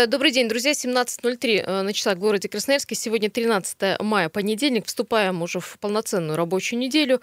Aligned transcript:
Э, 0.00 0.06
добрый 0.06 0.30
день, 0.30 0.48
друзья. 0.48 0.72
17.03 0.72 1.64
э, 1.66 1.82
на 1.82 1.92
часах 1.92 2.16
в 2.16 2.20
городе 2.20 2.48
Красноярске. 2.48 2.94
Сегодня 2.94 3.28
13 3.28 4.00
мая, 4.00 4.28
понедельник. 4.30 4.86
Вступаем 4.86 5.42
уже 5.42 5.60
в 5.60 5.78
полноценную 5.78 6.36
рабочую 6.36 6.78
неделю. 6.78 7.20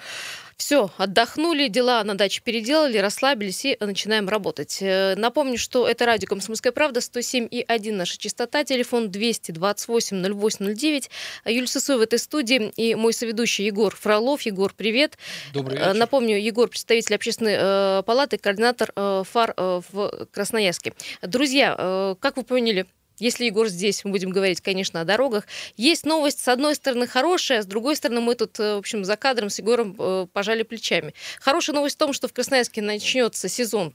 Все, 0.57 0.89
отдохнули, 0.97 1.67
дела 1.67 2.03
на 2.03 2.15
даче 2.15 2.41
переделали, 2.43 2.97
расслабились 2.97 3.63
и 3.63 3.77
начинаем 3.79 4.27
работать. 4.27 4.79
Э, 4.81 5.13
напомню, 5.15 5.59
что 5.59 5.87
это 5.87 6.07
радио 6.07 6.27
«Комсомольская 6.27 6.71
правда», 6.71 6.99
107,1 6.99 7.93
наша 7.93 8.17
частота, 8.17 8.63
телефон 8.63 9.11
228 9.11 10.17
0809. 10.17 11.11
Юлия 11.45 11.67
Сысоева 11.67 11.99
в 11.99 12.03
этой 12.03 12.17
студии 12.17 12.71
и 12.75 12.95
мой 12.95 13.13
соведущий 13.13 13.65
Егор 13.65 13.95
Фролов. 13.95 14.41
Егор, 14.41 14.73
привет. 14.75 15.19
Добрый 15.53 15.77
вечер. 15.77 15.93
Напомню, 15.93 16.41
Егор, 16.41 16.67
представитель 16.67 17.15
общественной 17.15 18.03
палаты, 18.03 18.39
координатор 18.39 18.91
ФАР 18.95 19.53
в 19.57 20.27
Красноярске. 20.31 20.93
Друзья, 21.21 22.15
как 22.19 22.35
вы 22.35 22.43
поняли, 22.43 22.87
если 23.19 23.45
Егор 23.45 23.67
здесь, 23.67 24.03
мы 24.05 24.11
будем 24.11 24.29
говорить, 24.29 24.61
конечно, 24.61 25.01
о 25.01 25.05
дорогах. 25.05 25.45
Есть 25.75 26.05
новость, 26.05 26.39
с 26.39 26.47
одной 26.47 26.75
стороны, 26.75 27.07
хорошая, 27.07 27.59
а 27.59 27.61
с 27.63 27.65
другой 27.65 27.95
стороны, 27.95 28.21
мы 28.21 28.35
тут, 28.35 28.59
э, 28.59 28.75
в 28.75 28.79
общем, 28.79 29.03
за 29.03 29.15
кадром 29.17 29.49
с 29.49 29.59
Егором 29.59 29.95
э, 29.97 30.27
пожали 30.31 30.63
плечами. 30.63 31.13
Хорошая 31.39 31.75
новость 31.75 31.95
в 31.95 31.99
том, 31.99 32.13
что 32.13 32.27
в 32.27 32.33
Красноярске 32.33 32.81
начнется 32.81 33.49
сезон 33.49 33.93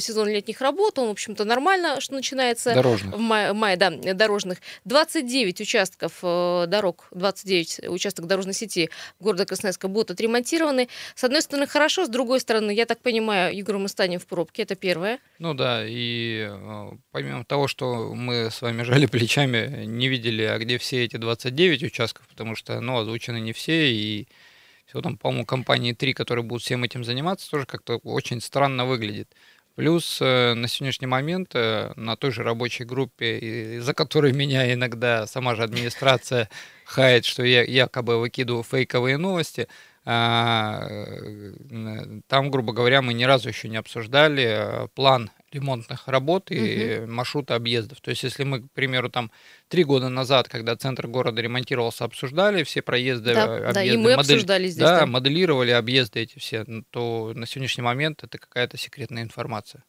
сезон 0.00 0.28
летних 0.28 0.60
работ, 0.60 0.98
он, 0.98 1.08
в 1.08 1.10
общем-то, 1.10 1.44
нормально, 1.44 2.00
что 2.00 2.14
начинается 2.14 2.74
дорожных. 2.74 3.14
в 3.16 3.18
мае, 3.18 3.52
мае, 3.52 3.76
да, 3.76 3.90
дорожных. 3.90 4.58
29 4.84 5.60
участков 5.60 6.18
э, 6.22 6.64
дорог, 6.68 7.08
29 7.12 7.88
участков 7.88 8.26
дорожной 8.26 8.54
сети 8.54 8.90
города 9.20 9.44
Красноярска 9.46 9.88
будут 9.88 10.10
отремонтированы. 10.12 10.88
С 11.14 11.24
одной 11.24 11.42
стороны, 11.42 11.66
хорошо, 11.66 12.06
с 12.06 12.08
другой 12.08 12.40
стороны, 12.40 12.72
я 12.72 12.86
так 12.86 13.00
понимаю, 13.00 13.56
Егор, 13.56 13.78
мы 13.78 13.88
станем 13.88 14.18
в 14.18 14.26
пробке, 14.26 14.62
это 14.62 14.74
первое. 14.74 15.18
Ну 15.38 15.54
да, 15.54 15.84
и 15.86 16.48
э, 16.50 16.90
помимо 17.10 17.44
того, 17.44 17.68
что 17.68 18.14
мы 18.14 18.50
с 18.50 18.62
вами 18.62 18.82
жали 18.84 19.06
плечами, 19.06 19.84
не 19.84 20.08
видели, 20.08 20.42
а 20.42 20.58
где 20.58 20.78
все 20.78 21.04
эти 21.04 21.16
29 21.16 21.82
участков, 21.82 22.26
потому 22.28 22.56
что, 22.56 22.80
ну, 22.80 22.98
озвучены 22.98 23.40
не 23.40 23.52
все, 23.52 23.92
и 23.92 24.28
всего 24.92 25.00
там, 25.00 25.16
по-моему, 25.16 25.46
компании 25.46 25.94
три, 25.94 26.12
которые 26.12 26.44
будут 26.44 26.62
всем 26.62 26.84
этим 26.84 27.02
заниматься, 27.02 27.50
тоже 27.50 27.64
как-то 27.64 27.96
очень 27.96 28.42
странно 28.42 28.84
выглядит. 28.84 29.34
Плюс 29.74 30.18
э, 30.20 30.52
на 30.54 30.68
сегодняшний 30.68 31.06
момент 31.06 31.52
э, 31.54 31.92
на 31.96 32.16
той 32.16 32.30
же 32.30 32.42
рабочей 32.42 32.84
группе, 32.84 33.80
за 33.80 33.94
которой 33.94 34.32
меня 34.42 34.72
иногда 34.72 35.26
сама 35.26 35.54
же 35.54 35.62
администрация 35.62 36.50
хает, 36.84 37.24
что 37.24 37.42
я 37.42 37.62
якобы 37.62 38.18
выкидываю 38.20 38.64
фейковые 38.64 39.16
новости, 39.16 39.68
там, 40.04 41.30
грубо 42.50 42.72
говоря, 42.72 43.02
мы 43.02 43.14
ни 43.14 43.22
разу 43.22 43.48
еще 43.48 43.68
не 43.68 43.76
обсуждали 43.76 44.88
план 44.94 45.30
ремонтных 45.52 46.08
работ 46.08 46.50
и 46.50 46.98
угу. 47.02 47.12
маршрута 47.12 47.54
объездов. 47.54 48.00
То 48.00 48.10
есть, 48.10 48.24
если 48.24 48.42
мы, 48.42 48.62
к 48.62 48.72
примеру, 48.72 49.10
там 49.10 49.30
три 49.68 49.84
года 49.84 50.08
назад, 50.08 50.48
когда 50.48 50.74
центр 50.76 51.06
города 51.06 51.40
ремонтировался, 51.40 52.04
обсуждали 52.04 52.64
все 52.64 52.82
проезды, 52.82 53.34
да, 53.34 53.44
объезды, 53.44 53.74
да, 53.74 53.84
и 53.84 53.96
мы 53.96 54.16
модель... 54.16 54.36
обсуждали 54.36 54.66
здесь. 54.68 54.82
Да, 54.82 55.00
да, 55.00 55.06
моделировали 55.06 55.70
объезды 55.70 56.20
эти 56.20 56.38
все, 56.38 56.64
то 56.90 57.32
на 57.34 57.46
сегодняшний 57.46 57.82
момент 57.82 58.24
это 58.24 58.38
какая-то 58.38 58.76
секретная 58.78 59.22
информация. 59.22 59.84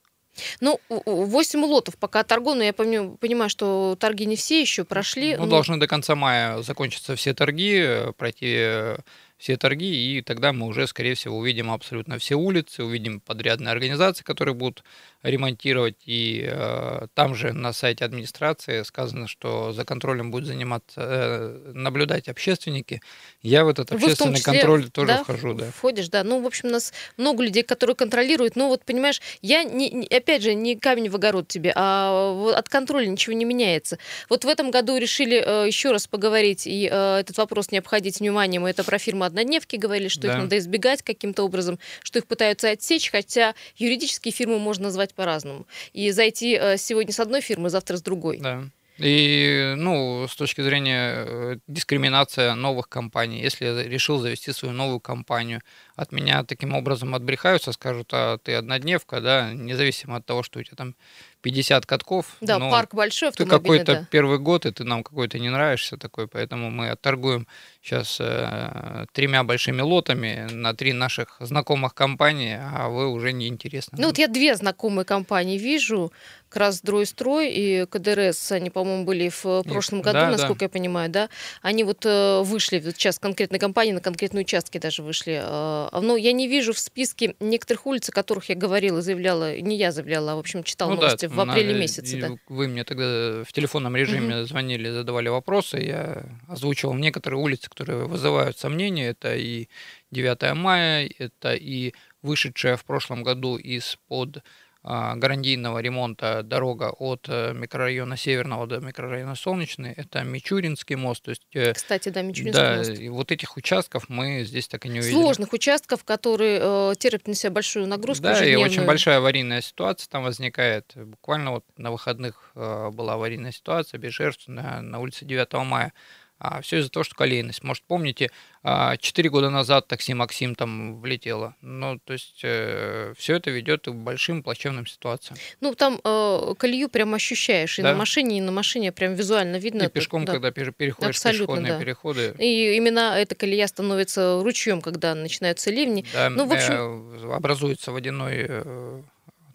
Ну, 0.61 0.79
8 0.89 1.63
лотов 1.63 1.97
пока 1.97 2.23
торгу, 2.23 2.55
но 2.55 2.63
я 2.63 2.73
помню, 2.73 3.17
понимаю, 3.19 3.49
что 3.49 3.95
торги 3.99 4.25
не 4.25 4.35
все 4.35 4.61
еще 4.61 4.83
прошли. 4.83 5.35
Ну, 5.35 5.45
но... 5.45 5.49
должны 5.51 5.77
до 5.77 5.87
конца 5.87 6.15
мая 6.15 6.61
закончиться 6.61 7.15
все 7.15 7.33
торги, 7.33 7.77
э, 7.77 8.11
пройти 8.13 8.55
э, 8.57 8.97
все 9.43 9.57
торги, 9.57 10.17
и 10.17 10.21
тогда 10.21 10.53
мы 10.53 10.67
уже, 10.67 10.87
скорее 10.87 11.15
всего, 11.15 11.37
увидим 11.37 11.69
абсолютно 11.69 12.17
все 12.17 12.35
улицы, 12.35 12.85
увидим 12.85 13.19
подрядные 13.19 13.73
организации, 13.73 14.23
которые 14.23 14.55
будут 14.55 14.85
ремонтировать, 15.23 15.95
и 16.05 16.45
э, 16.45 17.07
там 17.13 17.33
же 17.33 17.53
на 17.53 17.71
сайте 17.71 18.03
администрации 18.03 18.83
сказано, 18.83 19.27
что 19.27 19.71
за 19.71 19.85
контролем 19.85 20.31
будет 20.31 20.45
заниматься, 20.45 21.01
э, 21.01 21.71
наблюдать 21.73 22.27
общественники. 22.27 23.01
Я 23.41 23.63
в 23.63 23.69
этот 23.69 23.93
общественный 23.93 24.35
числе, 24.35 24.53
контроль 24.53 24.89
тоже 24.89 25.07
да, 25.07 25.23
вхожу, 25.23 25.53
да. 25.53 25.71
Входишь, 25.71 26.09
да. 26.09 26.25
Ну, 26.25 26.41
в 26.41 26.45
общем, 26.45 26.67
у 26.67 26.71
нас 26.71 26.91
много 27.15 27.41
людей, 27.41 27.63
которые 27.63 27.95
контролируют, 27.95 28.57
но 28.57 28.67
вот, 28.67 28.83
понимаешь, 28.83 29.21
я, 29.41 29.63
не, 29.63 30.05
опять 30.07 30.43
же, 30.43 30.53
не 30.53 30.75
камень 30.75 31.09
в 31.09 31.15
огород 31.15 31.47
тебе, 31.47 31.71
а 31.73 32.53
от 32.55 32.67
контроля 32.67 33.05
ничего 33.05 33.33
не 33.33 33.45
меняется. 33.45 33.97
Вот 34.27 34.43
в 34.43 34.47
этом 34.49 34.71
году 34.71 34.97
решили 34.97 35.41
э, 35.41 35.67
еще 35.67 35.91
раз 35.91 36.05
поговорить, 36.05 36.67
и 36.67 36.89
э, 36.91 37.19
этот 37.19 37.37
вопрос 37.37 37.71
не 37.71 37.77
обходить 37.77 38.19
вниманием, 38.19 38.65
это 38.65 38.83
про 38.83 38.97
фирмы 38.97 39.25
однодневки 39.25 39.77
говорили, 39.77 40.09
что 40.09 40.23
да. 40.23 40.33
их 40.33 40.37
надо 40.39 40.57
избегать 40.57 41.01
каким-то 41.01 41.43
образом, 41.43 41.79
что 42.03 42.19
их 42.19 42.27
пытаются 42.27 42.69
отсечь, 42.69 43.09
хотя 43.09 43.55
юридические 43.77 44.33
фирмы 44.33 44.59
можно 44.59 44.83
назвать 44.83 45.12
по-разному. 45.13 45.65
И 45.93 46.11
зайти 46.11 46.57
э, 46.59 46.77
сегодня 46.77 47.13
с 47.13 47.19
одной 47.19 47.41
фирмы, 47.41 47.69
завтра 47.69 47.97
с 47.97 48.01
другой. 48.01 48.37
Да. 48.37 48.63
И, 48.99 49.73
ну, 49.75 50.27
с 50.27 50.35
точки 50.35 50.61
зрения 50.61 51.25
э, 51.25 51.55
дискриминации 51.67 52.51
новых 52.51 52.87
компаний, 52.89 53.41
если 53.41 53.65
я 53.65 53.83
решил 53.83 54.19
завести 54.19 54.51
свою 54.51 54.75
новую 54.75 54.99
компанию, 54.99 55.61
от 55.95 56.11
меня 56.11 56.43
таким 56.43 56.75
образом 56.75 57.15
отбрехаются, 57.15 57.71
скажут, 57.71 58.09
а 58.11 58.37
ты 58.37 58.53
однодневка, 58.53 59.19
да, 59.19 59.51
независимо 59.51 60.17
от 60.17 60.25
того, 60.27 60.43
что 60.43 60.59
у 60.59 60.63
тебя 60.63 60.75
там 60.75 60.95
50 61.41 61.85
катков. 61.87 62.37
Да, 62.41 62.59
парк 62.59 62.93
большой 62.93 63.31
Ты 63.31 63.45
какой-то 63.45 63.93
да. 63.93 64.07
первый 64.11 64.37
год, 64.37 64.67
и 64.67 64.71
ты 64.71 64.83
нам 64.83 65.03
какой-то 65.03 65.39
не 65.39 65.49
нравишься 65.49 65.97
такой, 65.97 66.27
поэтому 66.27 66.69
мы 66.69 66.89
отторгуем 66.89 67.47
сейчас 67.83 68.17
э, 68.19 69.05
тремя 69.11 69.43
большими 69.43 69.81
лотами 69.81 70.47
на 70.51 70.73
три 70.73 70.93
наших 70.93 71.35
знакомых 71.39 71.93
компании, 71.93 72.57
а 72.59 72.87
вы 72.87 73.09
уже 73.09 73.33
не 73.33 73.47
интересны. 73.47 73.97
Ну 73.99 74.07
вот 74.07 74.17
я 74.17 74.27
две 74.27 74.55
знакомые 74.55 75.05
компании 75.05 75.57
вижу, 75.57 76.11
Красдройстрой 76.53 77.49
и 77.49 77.85
КДРС, 77.87 78.51
они, 78.51 78.69
по-моему, 78.69 79.05
были 79.05 79.29
в 79.29 79.63
прошлом 79.63 80.01
году, 80.01 80.19
да, 80.19 80.29
насколько 80.29 80.59
да. 80.59 80.65
я 80.65 80.69
понимаю, 80.69 81.09
да? 81.09 81.29
Они 81.63 81.83
вот 81.83 82.05
э, 82.05 82.41
вышли, 82.43 82.79
вот 82.79 82.95
сейчас 82.95 83.17
конкретной 83.17 83.57
компании 83.57 83.91
на 83.91 84.01
конкретные 84.01 84.41
участки 84.43 84.77
даже 84.77 85.01
вышли. 85.01 85.41
Э, 85.43 85.99
но 85.99 86.15
я 86.15 86.31
не 86.31 86.47
вижу 86.47 86.73
в 86.73 86.79
списке 86.79 87.35
некоторых 87.39 87.87
улиц, 87.87 88.09
о 88.09 88.11
которых 88.11 88.49
я 88.49 88.55
говорила, 88.55 89.01
заявляла, 89.01 89.59
не 89.59 89.77
я 89.77 89.91
заявляла, 89.91 90.33
а, 90.33 90.35
в 90.35 90.39
общем, 90.39 90.63
читала 90.63 90.91
ну, 90.91 90.97
новости 90.97 91.25
да, 91.25 91.33
в 91.33 91.39
апреле 91.39 91.73
на, 91.73 91.79
месяце. 91.79 92.17
Да. 92.17 92.29
Вы 92.47 92.67
мне 92.67 92.83
тогда 92.83 93.43
в 93.43 93.51
телефонном 93.51 93.95
режиме 93.95 94.41
угу. 94.41 94.45
звонили, 94.45 94.91
задавали 94.91 95.29
вопросы, 95.29 95.77
я 95.77 96.23
озвучивал 96.47 96.93
некоторые 96.93 97.41
улицы, 97.41 97.67
которые 97.73 98.05
вызывают 98.05 98.57
сомнения. 98.57 99.07
Это 99.09 99.35
и 99.35 99.67
9 100.11 100.55
мая, 100.55 101.09
это 101.17 101.53
и 101.53 101.93
вышедшая 102.21 102.77
в 102.77 102.85
прошлом 102.85 103.23
году 103.23 103.57
из-под 103.57 104.43
а, 104.85 105.15
гарантийного 105.15 105.79
ремонта 105.79 106.43
дорога 106.43 106.89
от 106.89 107.27
э, 107.29 107.53
микрорайона 107.53 108.17
Северного 108.17 108.67
до 108.67 108.81
микрорайона 108.81 109.33
Солнечный. 109.33 109.93
Это 109.93 110.23
Мичуринский 110.23 110.97
мост. 110.97 111.23
То 111.23 111.29
есть, 111.29 111.43
э, 111.53 111.71
Кстати, 111.71 112.09
да, 112.09 112.21
Мичуринский 112.21 112.61
да, 112.61 112.75
мост. 112.75 112.99
И 112.99 113.07
вот 113.07 113.31
этих 113.31 113.55
участков 113.55 114.09
мы 114.09 114.43
здесь 114.43 114.67
так 114.67 114.85
и 114.85 114.89
не 114.89 114.99
увидели. 114.99 115.13
Сложных 115.13 115.53
участков, 115.53 116.03
которые 116.03 116.59
э, 116.61 116.93
терпят 116.99 117.29
на 117.29 117.33
себя 117.33 117.51
большую 117.51 117.87
нагрузку. 117.87 118.23
Да, 118.23 118.43
и 118.43 118.55
очень 118.55 118.85
большая 118.85 119.19
аварийная 119.19 119.61
ситуация 119.61 120.09
там 120.09 120.23
возникает. 120.23 120.91
Буквально 120.95 121.51
вот 121.51 121.65
на 121.77 121.89
выходных 121.89 122.51
э, 122.55 122.89
была 122.91 123.13
аварийная 123.13 123.53
ситуация 123.53 123.97
без 123.99 124.11
жертв 124.11 124.49
на, 124.49 124.81
на 124.81 124.99
улице 124.99 125.23
9 125.23 125.53
мая. 125.65 125.93
А 126.43 126.59
все 126.61 126.79
из-за 126.79 126.89
того, 126.89 127.05
что 127.05 127.15
колейность. 127.15 127.63
Может, 127.63 127.83
помните, 127.83 128.29
а, 128.63 128.97
четыре 128.97 129.29
года 129.29 129.49
назад 129.49 129.87
такси 129.87 130.13
Максим 130.13 130.55
там 130.55 130.99
влетело. 130.99 131.55
Ну, 131.61 131.99
то 132.03 132.11
есть 132.11 132.41
э, 132.43 133.13
все 133.17 133.37
это 133.37 133.49
ведет 133.49 133.85
к 133.85 133.91
большим 133.91 134.43
плачевным 134.43 134.85
ситуациям. 134.85 135.37
Ну, 135.61 135.73
там 135.73 136.01
э, 136.03 136.53
колею 136.57 136.89
прям 136.89 137.13
ощущаешь. 137.13 137.79
И 137.79 137.81
да? 137.81 137.93
на 137.93 137.97
машине, 137.97 138.39
и 138.39 138.41
на 138.41 138.51
машине 138.51 138.91
прям 138.91 139.13
визуально 139.13 139.55
видно. 139.55 139.83
И 139.83 139.87
пешком, 139.87 140.25
да. 140.25 140.33
когда 140.33 140.51
переходишь 140.51 141.15
Абсолютно, 141.15 141.45
пешеходные 141.45 141.73
да. 141.73 141.79
переходы. 141.79 142.35
И 142.37 142.75
именно 142.75 143.15
эта 143.17 143.35
колея 143.35 143.67
становится 143.67 144.41
ручьем, 144.43 144.81
когда 144.81 145.15
начинаются 145.15 145.71
ливни. 145.71 146.05
Да, 146.11 146.29
ну, 146.29 146.45
в 146.45 146.51
общем... 146.51 147.31
Э, 147.31 147.35
образуется 147.35 147.93
водяной, 147.93 148.45
э, 148.49 149.01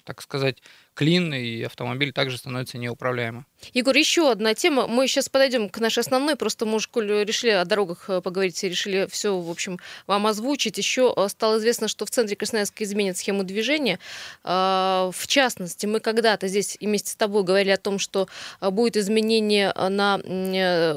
так 0.05 0.23
сказать, 0.23 0.63
клин, 0.99 1.33
и 1.33 1.63
автомобиль 1.63 2.13
также 2.13 2.39
становится 2.39 2.77
неуправляемым. 2.77 3.47
Егор, 3.73 3.97
еще 3.97 4.33
одна 4.33 4.55
тема. 4.55 4.89
Мы 4.89 5.07
сейчас 5.07 5.29
подойдем 5.29 5.69
к 5.69 5.79
нашей 5.79 6.01
основной. 6.01 6.35
Просто 6.35 6.67
мы 6.67 6.75
уже, 6.75 6.89
коль 6.89 7.09
решили 7.25 7.53
о 7.53 7.65
дорогах 7.65 8.11
э, 8.11 8.21
поговорить, 8.21 8.61
решили 8.65 9.07
все, 9.09 9.39
в 9.39 9.49
общем, 9.49 9.79
вам 10.09 10.27
озвучить. 10.27 10.77
Еще 10.77 11.15
э, 11.17 11.29
стало 11.29 11.59
известно, 11.59 11.87
что 11.87 12.05
в 12.05 12.11
центре 12.11 12.35
Красноярска 12.35 12.83
изменят 12.83 13.17
схему 13.17 13.45
движения. 13.45 14.01
А, 14.43 15.11
в 15.15 15.27
частности, 15.29 15.87
мы 15.87 16.01
когда-то 16.01 16.49
здесь 16.49 16.77
вместе 16.81 17.13
с 17.13 17.17
тобой 17.17 17.45
говорили 17.45 17.71
о 17.71 17.77
том, 17.77 18.01
что 18.01 18.27
э, 18.61 18.71
будет 18.71 18.97
изменение 18.97 19.73
на 19.73 20.19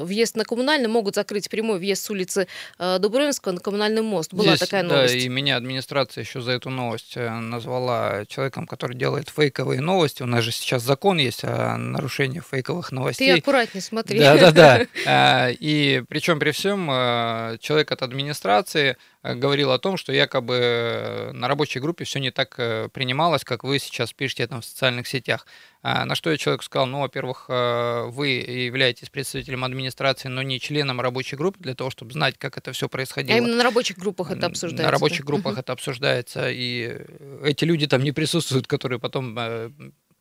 въезд 0.04 0.34
на 0.34 0.44
коммунальный. 0.44 0.88
Могут 0.88 1.14
закрыть 1.14 1.48
прямой 1.48 1.78
въезд 1.78 2.04
с 2.04 2.10
улицы 2.10 2.48
Дубровинского 2.78 3.52
на 3.52 3.60
коммунальный 3.60 4.02
мост. 4.02 4.34
Была 4.34 4.56
здесь, 4.56 4.58
такая 4.58 4.82
новость. 4.82 5.14
Да, 5.14 5.20
и 5.20 5.28
меня 5.28 5.56
администрация 5.56 6.22
еще 6.22 6.40
за 6.40 6.50
эту 6.50 6.70
новость 6.70 7.14
назвала 7.14 8.24
человеком, 8.26 8.66
который 8.66 8.96
делает 8.96 9.28
фейковые 9.28 9.80
новости 9.80 9.91
новости. 9.92 10.22
У 10.22 10.26
нас 10.26 10.42
же 10.42 10.52
сейчас 10.52 10.82
закон 10.82 11.18
есть 11.18 11.44
о 11.44 11.76
нарушении 11.76 12.40
фейковых 12.40 12.92
новостей. 12.92 13.32
Ты 13.32 13.38
аккуратнее 13.38 13.82
смотри. 13.82 14.18
Да, 14.18 14.36
да, 14.36 14.50
да. 14.50 14.86
А, 15.06 15.48
и 15.50 16.02
причем 16.08 16.38
при 16.38 16.50
всем 16.52 16.88
а, 16.90 17.58
человек 17.58 17.92
от 17.92 18.02
администрации 18.02 18.96
а, 19.22 19.34
говорил 19.34 19.70
о 19.70 19.78
том, 19.78 19.96
что 19.96 20.12
якобы 20.12 21.30
на 21.34 21.48
рабочей 21.48 21.80
группе 21.80 22.04
все 22.04 22.20
не 22.20 22.30
так 22.30 22.54
э, 22.58 22.88
принималось, 22.92 23.44
как 23.44 23.64
вы 23.64 23.78
сейчас 23.78 24.12
пишете 24.12 24.46
там 24.46 24.60
в 24.62 24.64
социальных 24.64 25.06
сетях. 25.06 25.46
А, 25.82 26.04
на 26.04 26.14
что 26.14 26.30
я 26.30 26.36
человеку 26.36 26.62
сказал, 26.62 26.86
ну, 26.86 27.00
во-первых, 27.00 27.46
э, 27.48 28.04
вы 28.08 28.28
являетесь 28.28 29.10
представителем 29.10 29.64
администрации, 29.64 30.28
но 30.28 30.42
не 30.42 30.60
членом 30.60 31.00
рабочей 31.00 31.34
группы, 31.34 31.58
для 31.58 31.74
того, 31.74 31.90
чтобы 31.90 32.12
знать, 32.12 32.38
как 32.38 32.56
это 32.56 32.72
все 32.72 32.88
происходило. 32.88 33.34
А 33.34 33.38
именно 33.38 33.56
на 33.56 33.64
рабочих 33.64 33.98
группах 33.98 34.30
это 34.30 34.46
обсуждается? 34.46 34.84
На 34.84 34.90
рабочих 34.92 35.20
да? 35.20 35.26
группах 35.26 35.58
это 35.58 35.72
обсуждается, 35.72 36.50
и 36.50 36.98
эти 37.42 37.64
люди 37.64 37.88
там 37.88 38.02
не 38.04 38.12
присутствуют, 38.12 38.68
которые 38.68 39.00
потом 39.00 39.36
э, 39.36 39.70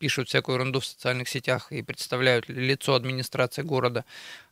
пишут 0.01 0.29
всякую 0.29 0.55
ерунду 0.55 0.79
в 0.79 0.85
социальных 0.85 1.29
сетях 1.29 1.71
и 1.71 1.83
представляют 1.83 2.49
лицо 2.49 2.95
администрации 2.95 3.61
города. 3.61 4.03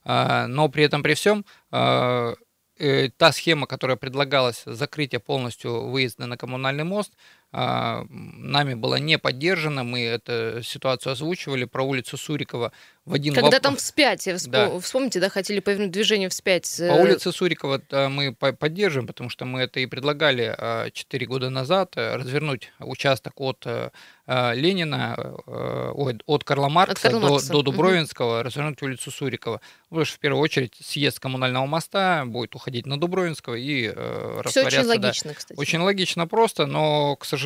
А, 0.03 0.45
но 0.45 0.69
при 0.69 0.83
этом, 0.83 1.01
при 1.01 1.15
всем, 1.15 1.43
а, 1.71 2.35
э, 2.77 3.09
та 3.17 3.31
схема, 3.31 3.65
которая 3.65 3.97
предлагалась, 3.97 4.61
закрытие 4.65 5.19
полностью 5.19 5.89
выезда 5.89 6.27
на 6.27 6.37
коммунальный 6.37 6.83
мост, 6.83 7.13
нами 7.51 8.75
была 8.75 8.99
не 8.99 9.17
поддержана. 9.17 9.83
Мы 9.83 10.03
эту 10.05 10.61
ситуацию 10.63 11.13
озвучивали 11.13 11.65
про 11.65 11.83
улицу 11.83 12.17
Сурикова 12.17 12.71
в 13.05 13.13
один 13.15 13.33
Когда 13.33 13.57
воп... 13.57 13.61
там 13.61 13.75
вспять, 13.75 14.21
вспом... 14.21 14.51
да. 14.51 14.79
вспомните, 14.79 15.19
да, 15.19 15.29
хотели 15.29 15.59
повернуть 15.59 15.89
движение 15.89 16.29
вспять. 16.29 16.71
По 16.77 16.93
улице 16.93 17.31
Сурикова 17.31 17.81
мы 18.09 18.33
поддержим, 18.33 19.07
потому 19.07 19.31
что 19.31 19.45
мы 19.45 19.61
это 19.61 19.79
и 19.79 19.87
предлагали 19.87 20.91
4 20.91 21.25
года 21.25 21.49
назад, 21.49 21.93
э, 21.95 22.15
развернуть 22.15 22.71
участок 22.79 23.33
от 23.41 23.63
э, 23.65 23.89
э, 24.27 24.55
Ленина, 24.55 25.17
ой, 25.47 26.19
от 26.27 26.43
Карла 26.43 26.69
Маркса, 26.69 27.07
от 27.07 27.13
Карла 27.13 27.29
Маркса. 27.29 27.47
До, 27.47 27.63
до 27.63 27.71
Дубровинского, 27.71 28.35
угу. 28.35 28.43
развернуть 28.43 28.81
улицу 28.83 29.09
Сурикова. 29.09 29.61
Потому 29.89 30.05
что 30.05 30.15
в 30.15 30.19
первую 30.19 30.43
очередь 30.43 30.75
съезд 30.79 31.19
коммунального 31.19 31.65
моста 31.65 32.25
будет 32.25 32.53
уходить 32.53 32.85
на 32.85 32.99
Дубровинского 32.99 33.55
и 33.55 33.91
э, 33.95 34.41
Все 34.45 34.65
очень 34.65 34.83
логично, 34.83 35.31
да. 35.31 35.35
кстати. 35.35 35.59
Очень 35.59 35.79
логично 35.79 36.27
просто, 36.27 36.67
но, 36.67 37.15
к 37.15 37.25
сожалению, 37.25 37.38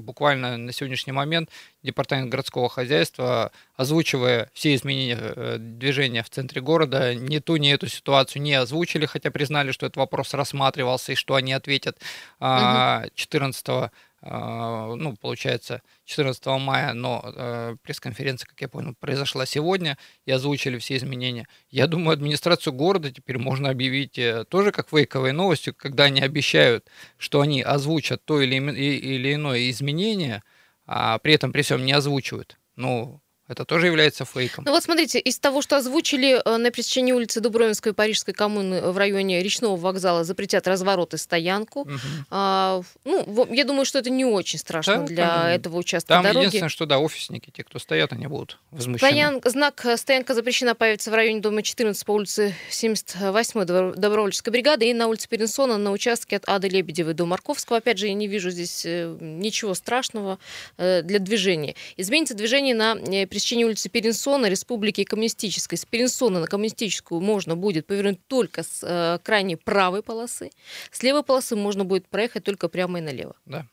буквально 0.00 0.56
на 0.56 0.72
сегодняшний 0.72 1.12
момент 1.12 1.50
Департамент 1.82 2.30
городского 2.30 2.68
хозяйства, 2.68 3.52
озвучивая 3.76 4.50
все 4.52 4.74
изменения 4.74 5.18
э, 5.18 5.56
движения 5.58 6.22
в 6.22 6.28
центре 6.28 6.60
города, 6.60 7.14
ни 7.14 7.38
ту, 7.38 7.56
ни 7.56 7.72
эту 7.72 7.88
ситуацию 7.88 8.42
не 8.42 8.54
озвучили, 8.54 9.06
хотя 9.06 9.30
признали, 9.30 9.72
что 9.72 9.86
этот 9.86 9.96
вопрос 9.96 10.34
рассматривался 10.34 11.12
и 11.12 11.14
что 11.14 11.34
они 11.36 11.52
ответят 11.52 11.98
14 12.40 13.68
угу. 13.68 13.76
А, 13.76 13.90
ну, 14.22 15.16
получается, 15.16 15.82
14 16.04 16.44
мая, 16.60 16.92
но 16.92 17.22
э, 17.24 17.76
пресс-конференция, 17.82 18.46
как 18.46 18.60
я 18.60 18.68
понял, 18.68 18.94
произошла 19.00 19.46
сегодня, 19.46 19.96
и 20.26 20.30
озвучили 20.30 20.78
все 20.78 20.96
изменения. 20.96 21.46
Я 21.70 21.86
думаю, 21.86 22.12
администрацию 22.12 22.74
города 22.74 23.10
теперь 23.10 23.38
можно 23.38 23.70
объявить 23.70 24.18
э, 24.18 24.44
тоже 24.44 24.72
как 24.72 24.90
фейковой 24.90 25.32
новостью, 25.32 25.74
когда 25.74 26.04
они 26.04 26.20
обещают, 26.20 26.86
что 27.16 27.40
они 27.40 27.62
озвучат 27.62 28.22
то 28.24 28.42
или, 28.42 28.56
или 28.56 29.34
иное 29.34 29.70
изменение, 29.70 30.42
а 30.86 31.18
при 31.18 31.34
этом 31.34 31.50
при 31.52 31.62
всем 31.62 31.86
не 31.86 31.92
озвучивают. 31.92 32.58
Ну, 32.76 33.22
это 33.50 33.64
тоже 33.64 33.86
является 33.86 34.24
фейком. 34.24 34.64
Ну 34.64 34.70
вот 34.70 34.84
смотрите, 34.84 35.18
из 35.18 35.40
того, 35.40 35.60
что 35.60 35.76
озвучили, 35.76 36.40
э, 36.44 36.56
на 36.56 36.70
пересечении 36.70 37.12
улицы 37.12 37.40
Дубровинской 37.40 37.90
и 37.90 37.94
Парижской 37.94 38.32
коммуны 38.32 38.80
в 38.80 38.96
районе 38.96 39.42
речного 39.42 39.76
вокзала 39.76 40.22
запретят 40.22 40.68
разворот 40.68 41.14
и 41.14 41.16
стоянку. 41.16 41.80
Угу. 41.80 41.98
А, 42.30 42.80
ну, 43.04 43.52
я 43.52 43.64
думаю, 43.64 43.84
что 43.84 43.98
это 43.98 44.08
не 44.08 44.24
очень 44.24 44.60
страшно 44.60 44.98
да, 44.98 45.06
для 45.06 45.26
там, 45.26 45.46
этого 45.46 45.76
участка 45.78 46.08
там 46.14 46.22
дороги. 46.22 46.34
Там 46.34 46.42
единственное, 46.42 46.68
что 46.68 46.86
да, 46.86 46.98
офисники, 47.00 47.50
те, 47.50 47.64
кто 47.64 47.80
стоят, 47.80 48.12
они 48.12 48.28
будут 48.28 48.58
возмущены. 48.70 49.10
Стоян, 49.10 49.40
знак 49.44 49.84
э, 49.84 49.96
«Стоянка 49.96 50.34
запрещена» 50.34 50.76
появится 50.76 51.10
в 51.10 51.14
районе 51.14 51.40
дома 51.40 51.62
14 51.62 52.04
по 52.06 52.12
улице 52.12 52.54
78 52.70 53.64
Добровольческой 53.96 54.50
бригады 54.50 54.88
и 54.88 54.94
на 54.94 55.08
улице 55.08 55.28
Перенсона 55.28 55.76
на 55.76 55.90
участке 55.90 56.36
от 56.36 56.48
Ады 56.48 56.68
Лебедевой 56.68 57.14
до 57.14 57.26
Марковского. 57.26 57.78
Опять 57.78 57.98
же, 57.98 58.06
я 58.06 58.14
не 58.14 58.28
вижу 58.28 58.50
здесь 58.50 58.86
э, 58.86 59.16
ничего 59.20 59.74
страшного 59.74 60.38
для 60.78 61.18
движения. 61.18 61.74
Изменится 61.96 62.34
движение 62.34 62.74
на 62.74 62.94
пересечении 62.96 63.39
улицы 63.64 63.88
Перенсона, 63.88 64.46
Республики 64.46 65.04
Коммунистической. 65.04 65.78
С 65.78 65.84
Перенсона 65.84 66.40
на 66.40 66.46
Коммунистическую 66.46 67.20
можно 67.20 67.56
будет 67.56 67.86
повернуть 67.86 68.26
только 68.26 68.62
с 68.62 68.80
э, 68.82 69.18
крайней 69.22 69.56
правой 69.56 70.02
полосы. 70.02 70.50
С 70.90 71.02
левой 71.02 71.22
полосы 71.22 71.56
можно 71.56 71.84
будет 71.84 72.08
проехать 72.08 72.44
только 72.44 72.68
прямо 72.68 72.98
и 72.98 73.02
налево. 73.02 73.36
Да. 73.46 73.66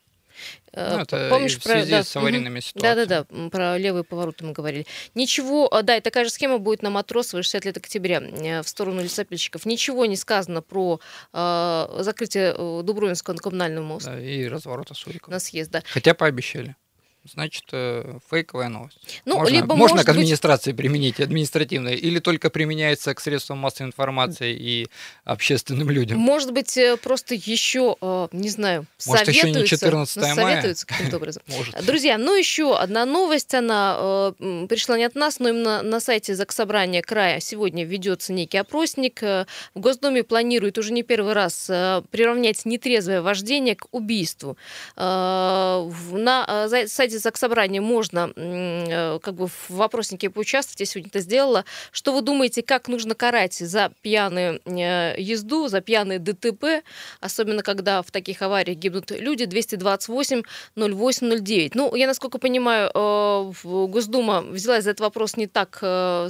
Э, 0.72 0.96
ну, 0.96 1.02
это 1.02 1.28
Помнишь 1.30 1.58
в 1.58 1.62
связи 1.62 1.90
про, 1.90 1.98
да, 1.98 2.04
с 2.04 2.16
аварийными 2.16 2.60
ситуациями. 2.60 3.06
Да-да-да, 3.06 3.50
про 3.50 3.78
левые 3.78 4.04
повороты 4.04 4.44
мы 4.44 4.52
говорили. 4.52 4.86
Ничего, 5.14 5.72
а, 5.72 5.82
да, 5.82 5.96
и 5.96 6.00
такая 6.00 6.24
же 6.24 6.30
схема 6.30 6.58
будет 6.58 6.82
на 6.82 6.90
Матросова 6.90 7.42
60 7.42 7.64
лет 7.64 7.76
октября 7.76 8.20
э, 8.20 8.62
в 8.62 8.68
сторону 8.68 9.02
лесопильщиков. 9.02 9.66
Ничего 9.66 10.06
не 10.06 10.16
сказано 10.16 10.62
про 10.62 11.00
э, 11.32 11.98
закрытие 12.00 12.54
э, 12.56 12.82
Дубровинского 12.82 13.34
на 13.34 13.40
коммунальный 13.40 13.82
мост. 13.82 14.06
Да, 14.06 14.20
и 14.20 14.46
разворота 14.46 14.94
Сурикова. 14.94 15.34
На 15.34 15.40
съезд, 15.40 15.70
да. 15.70 15.82
Хотя 15.88 16.14
пообещали 16.14 16.76
значит, 17.24 17.64
э, 17.72 18.18
фейковая 18.30 18.68
новость. 18.68 19.22
Ну, 19.24 19.36
можно, 19.36 19.54
либо 19.54 19.76
можно 19.76 20.04
к 20.04 20.08
администрации 20.08 20.72
быть... 20.72 20.78
применить 20.78 21.20
административной, 21.20 21.96
или 21.96 22.18
только 22.20 22.50
применяется 22.50 23.14
к 23.14 23.20
средствам 23.20 23.58
массовой 23.58 23.88
информации 23.88 24.54
и 24.54 24.88
общественным 25.24 25.90
людям? 25.90 26.18
Может 26.18 26.52
быть, 26.52 26.76
э, 26.76 26.96
просто 26.96 27.34
еще, 27.34 27.96
э, 28.00 28.28
не 28.32 28.48
знаю, 28.48 28.86
Может, 29.06 29.26
советуются. 29.26 29.48
еще 29.48 29.60
не 29.60 29.66
14 29.66 30.16
мая? 30.16 30.34
Советуются 30.34 30.86
каким-то 30.86 31.16
образом. 31.16 31.42
Может. 31.48 31.84
Друзья, 31.84 32.18
ну 32.18 32.34
еще 32.34 32.76
одна 32.76 33.04
новость, 33.04 33.54
она 33.54 34.32
пришла 34.38 34.96
не 34.96 35.04
от 35.04 35.14
нас, 35.14 35.38
но 35.38 35.50
именно 35.50 35.82
на 35.82 36.00
сайте 36.00 36.34
Заксобрания 36.34 37.02
края 37.02 37.40
сегодня 37.40 37.84
ведется 37.84 38.32
некий 38.32 38.58
опросник. 38.58 39.20
В 39.20 39.46
Госдуме 39.74 40.22
планируют 40.22 40.78
уже 40.78 40.92
не 40.92 41.02
первый 41.02 41.32
раз 41.32 41.66
приравнять 41.66 42.64
нетрезвое 42.64 43.22
вождение 43.22 43.74
к 43.76 43.86
убийству. 43.92 44.56
На 44.96 46.68
сайте 46.86 47.07
сайте 47.08 47.18
Заксобрания 47.18 47.80
можно 47.80 48.32
э, 48.36 49.18
как 49.22 49.34
бы 49.34 49.46
в 49.46 49.70
вопроснике 49.70 50.28
поучаствовать, 50.30 50.80
я 50.80 50.86
сегодня 50.86 51.08
это 51.08 51.20
сделала. 51.20 51.64
Что 51.90 52.12
вы 52.12 52.22
думаете, 52.22 52.62
как 52.62 52.88
нужно 52.88 53.14
карать 53.14 53.54
за 53.54 53.90
пьяную 54.02 54.60
э, 54.66 55.14
езду, 55.18 55.68
за 55.68 55.80
пьяные 55.80 56.18
ДТП, 56.18 56.84
особенно 57.20 57.62
когда 57.62 58.02
в 58.02 58.10
таких 58.10 58.42
авариях 58.42 58.78
гибнут 58.78 59.10
люди, 59.10 59.46
228 59.46 60.42
08 60.76 61.38
09. 61.40 61.74
Ну, 61.74 61.94
я, 61.94 62.06
насколько 62.06 62.38
понимаю, 62.38 62.90
э, 62.94 63.52
Госдума 63.64 64.42
взялась 64.42 64.84
за 64.84 64.90
этот 64.90 65.00
вопрос 65.00 65.36
не 65.36 65.46
так, 65.46 65.76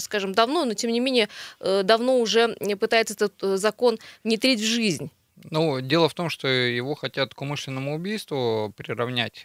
скажем, 0.00 0.32
давно, 0.32 0.64
но, 0.64 0.74
тем 0.74 0.92
не 0.92 1.00
менее, 1.00 1.28
давно 1.60 2.18
уже 2.18 2.54
пытается 2.80 3.14
этот 3.14 3.58
закон 3.58 3.98
внедрить 4.24 4.60
в 4.60 4.64
жизнь. 4.64 5.10
Ну, 5.50 5.80
дело 5.80 6.08
в 6.08 6.14
том, 6.14 6.30
что 6.30 6.48
его 6.48 6.94
хотят 6.94 7.34
к 7.34 7.40
умышленному 7.40 7.94
убийству 7.94 8.72
приравнять 8.76 9.44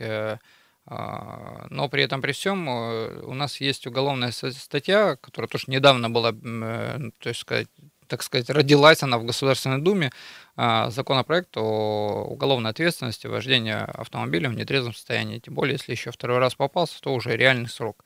но 0.85 1.87
при 1.89 2.03
этом, 2.03 2.21
при 2.21 2.33
всем, 2.33 2.67
э, 2.69 3.21
у 3.23 3.33
нас 3.33 3.61
есть 3.61 3.87
уголовная 3.87 4.31
статья, 4.31 5.15
которая 5.15 5.47
тоже 5.47 5.65
недавно 5.67 6.09
была, 6.09 6.31
э, 6.33 6.99
то 7.19 7.29
есть 7.29 7.41
сказать, 7.41 7.67
так 8.07 8.21
сказать, 8.21 8.49
родилась 8.49 9.01
она 9.01 9.17
в 9.17 9.25
Государственной 9.25 9.81
Думе, 9.81 10.11
а, 10.55 10.89
законопроект 10.91 11.55
о 11.57 12.25
уголовной 12.29 12.69
ответственности 12.71 13.27
вождения 13.27 13.85
автомобиля 13.85 14.49
в 14.49 14.55
нетрезвом 14.55 14.93
состоянии. 14.93 15.39
Тем 15.39 15.55
более, 15.55 15.73
если 15.73 15.93
еще 15.93 16.11
второй 16.11 16.37
раз 16.39 16.53
попался, 16.55 17.01
то 17.01 17.13
уже 17.13 17.35
реальный 17.35 17.69
срок. 17.69 18.03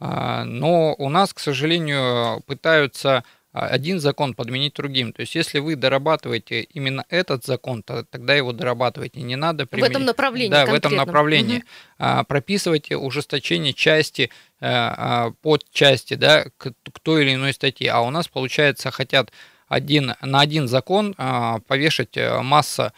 А, 0.00 0.44
но 0.44 0.94
у 0.96 1.08
нас, 1.08 1.34
к 1.34 1.38
сожалению, 1.38 2.40
пытаются 2.46 3.18
а, 3.18 3.24
один 3.52 4.00
закон 4.00 4.34
подменить 4.34 4.74
другим. 4.74 5.12
То 5.12 5.20
есть, 5.20 5.34
если 5.34 5.58
вы 5.58 5.76
дорабатываете 5.76 6.62
именно 6.62 7.04
этот 7.10 7.44
закон, 7.44 7.82
то 7.82 8.04
тогда 8.04 8.34
его 8.34 8.52
дорабатывайте. 8.52 9.20
Не 9.20 9.36
надо 9.36 9.66
применить... 9.66 9.90
В 9.90 9.92
этом 9.92 10.04
направлении. 10.06 10.50
Да, 10.50 10.66
в 10.66 10.72
этом 10.72 10.94
направлении. 10.94 11.64
Угу. 11.98 12.24
Прописывайте 12.28 12.96
ужесточение 12.96 13.74
части 13.74 14.30
э, 14.60 14.66
а, 14.66 15.32
под 15.42 15.70
части, 15.70 16.14
да, 16.14 16.46
к, 16.56 16.72
к 16.72 17.00
той 17.02 17.24
или 17.24 17.34
иной 17.34 17.52
статье. 17.52 17.90
А 17.90 18.00
у 18.00 18.10
нас, 18.10 18.26
получается, 18.26 18.90
хотят 18.90 19.32
один, 19.68 20.14
на 20.20 20.40
один 20.40 20.66
закон 20.68 21.14
повешать 21.14 22.16
э, 22.16 22.40
масса 22.40 22.86
а, 22.86 22.92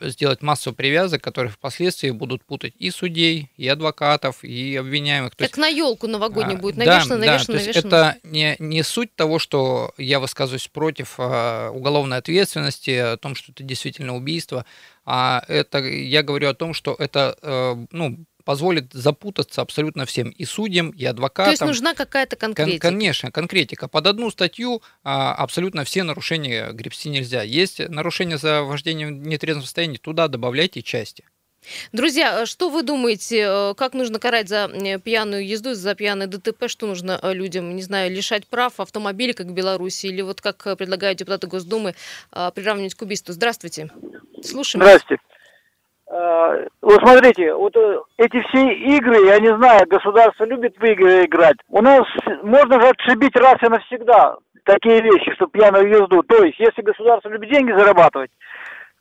сделать 0.00 0.42
массу 0.42 0.72
привязок, 0.72 1.22
которые 1.22 1.50
впоследствии 1.50 2.10
будут 2.10 2.44
путать 2.44 2.74
и 2.78 2.90
судей, 2.90 3.50
и 3.56 3.66
адвокатов, 3.66 4.44
и 4.44 4.76
обвиняемых. 4.76 5.34
То 5.34 5.44
как 5.44 5.48
есть, 5.48 5.56
на 5.56 5.66
елку 5.66 6.06
новогоднюю 6.06 6.58
а, 6.58 6.60
будет 6.60 6.76
навешено, 6.76 7.18
да, 7.18 7.26
навешено, 7.26 7.46
да, 7.46 7.52
навешено. 7.54 7.58
То 7.58 7.64
есть 7.64 7.78
это 7.78 8.16
не, 8.22 8.56
не 8.60 8.82
суть 8.84 9.14
того, 9.16 9.38
что 9.40 9.92
я 9.98 10.20
высказываюсь 10.20 10.68
против 10.68 11.16
а, 11.18 11.70
уголовной 11.70 12.18
ответственности, 12.18 12.90
о 12.90 13.16
том, 13.16 13.34
что 13.34 13.50
это 13.50 13.64
действительно 13.64 14.14
убийство, 14.14 14.64
а 15.04 15.42
это 15.48 15.78
я 15.78 16.22
говорю 16.22 16.48
о 16.48 16.54
том, 16.54 16.72
что 16.72 16.94
это 16.98 17.36
а, 17.42 17.76
ну, 17.90 18.18
позволит 18.46 18.92
запутаться 18.92 19.60
абсолютно 19.60 20.06
всем, 20.06 20.30
и 20.30 20.44
судьям, 20.44 20.90
и 20.90 21.04
адвокатам. 21.04 21.46
То 21.46 21.50
есть 21.50 21.62
нужна 21.64 21.94
какая-то 21.94 22.36
конкретика? 22.36 22.88
Кон- 22.88 22.94
конечно, 22.94 23.30
конкретика. 23.32 23.88
Под 23.88 24.06
одну 24.06 24.30
статью 24.30 24.82
а, 25.02 25.34
абсолютно 25.34 25.82
все 25.82 26.04
нарушения 26.04 26.70
гребсти 26.72 27.10
нельзя. 27.10 27.42
Есть 27.42 27.80
нарушение 27.88 28.38
за 28.38 28.62
вождение 28.62 29.08
в 29.08 29.10
нетрезвом 29.10 29.64
состоянии, 29.64 29.96
туда 29.98 30.28
добавляйте 30.28 30.80
части. 30.80 31.24
Друзья, 31.90 32.42
а 32.42 32.46
что 32.46 32.68
вы 32.68 32.84
думаете, 32.84 33.44
э, 33.48 33.74
как 33.74 33.94
нужно 33.94 34.20
карать 34.20 34.48
за 34.48 34.70
э, 34.72 35.00
пьяную 35.00 35.44
езду, 35.44 35.74
за 35.74 35.96
пьяное 35.96 36.28
ДТП? 36.28 36.68
Что 36.68 36.86
нужно 36.86 37.18
э, 37.20 37.34
людям, 37.34 37.74
не 37.74 37.82
знаю, 37.82 38.12
лишать 38.12 38.46
прав 38.46 38.78
автомобиля, 38.78 39.32
как 39.32 39.48
в 39.48 39.52
Беларуси, 39.52 40.06
или 40.06 40.22
вот 40.22 40.40
как 40.40 40.78
предлагают 40.78 41.18
депутаты 41.18 41.48
Госдумы, 41.48 41.96
приравнивать 42.30 42.94
к 42.94 43.02
убийству? 43.02 43.32
Здравствуйте. 43.32 43.90
Слушаем. 44.44 44.84
Здравствуйте. 44.84 45.22
Э, 46.16 46.66
вот 46.80 47.00
смотрите, 47.00 47.52
вот 47.54 47.76
э, 47.76 48.00
эти 48.16 48.40
все 48.48 48.72
игры, 48.96 49.26
я 49.26 49.38
не 49.38 49.54
знаю, 49.56 49.86
государство 49.86 50.44
любит 50.44 50.76
в 50.78 50.84
игры 50.84 51.24
играть. 51.24 51.56
У 51.68 51.82
нас 51.82 52.04
можно 52.42 52.80
же 52.80 52.88
отшибить 52.88 53.36
раз 53.36 53.56
и 53.62 53.68
навсегда 53.68 54.36
такие 54.64 55.02
вещи, 55.02 55.34
что 55.34 55.46
пьяную 55.46 55.88
езду. 55.88 56.22
То 56.22 56.42
есть, 56.42 56.58
если 56.58 56.82
государство 56.82 57.28
любит 57.28 57.50
деньги 57.50 57.72
зарабатывать, 57.72 58.30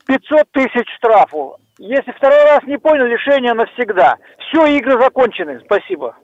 500 0.07 0.51
тысяч 0.51 0.87
штрафу. 0.97 1.57
Если 1.77 2.11
второй 2.11 2.43
раз 2.43 2.63
не 2.63 2.77
понял, 2.77 3.05
лишение 3.05 3.53
навсегда. 3.53 4.15
Все, 4.37 4.65
игры 4.67 4.99
закончены. 5.01 5.59
Спасибо. 5.65 6.15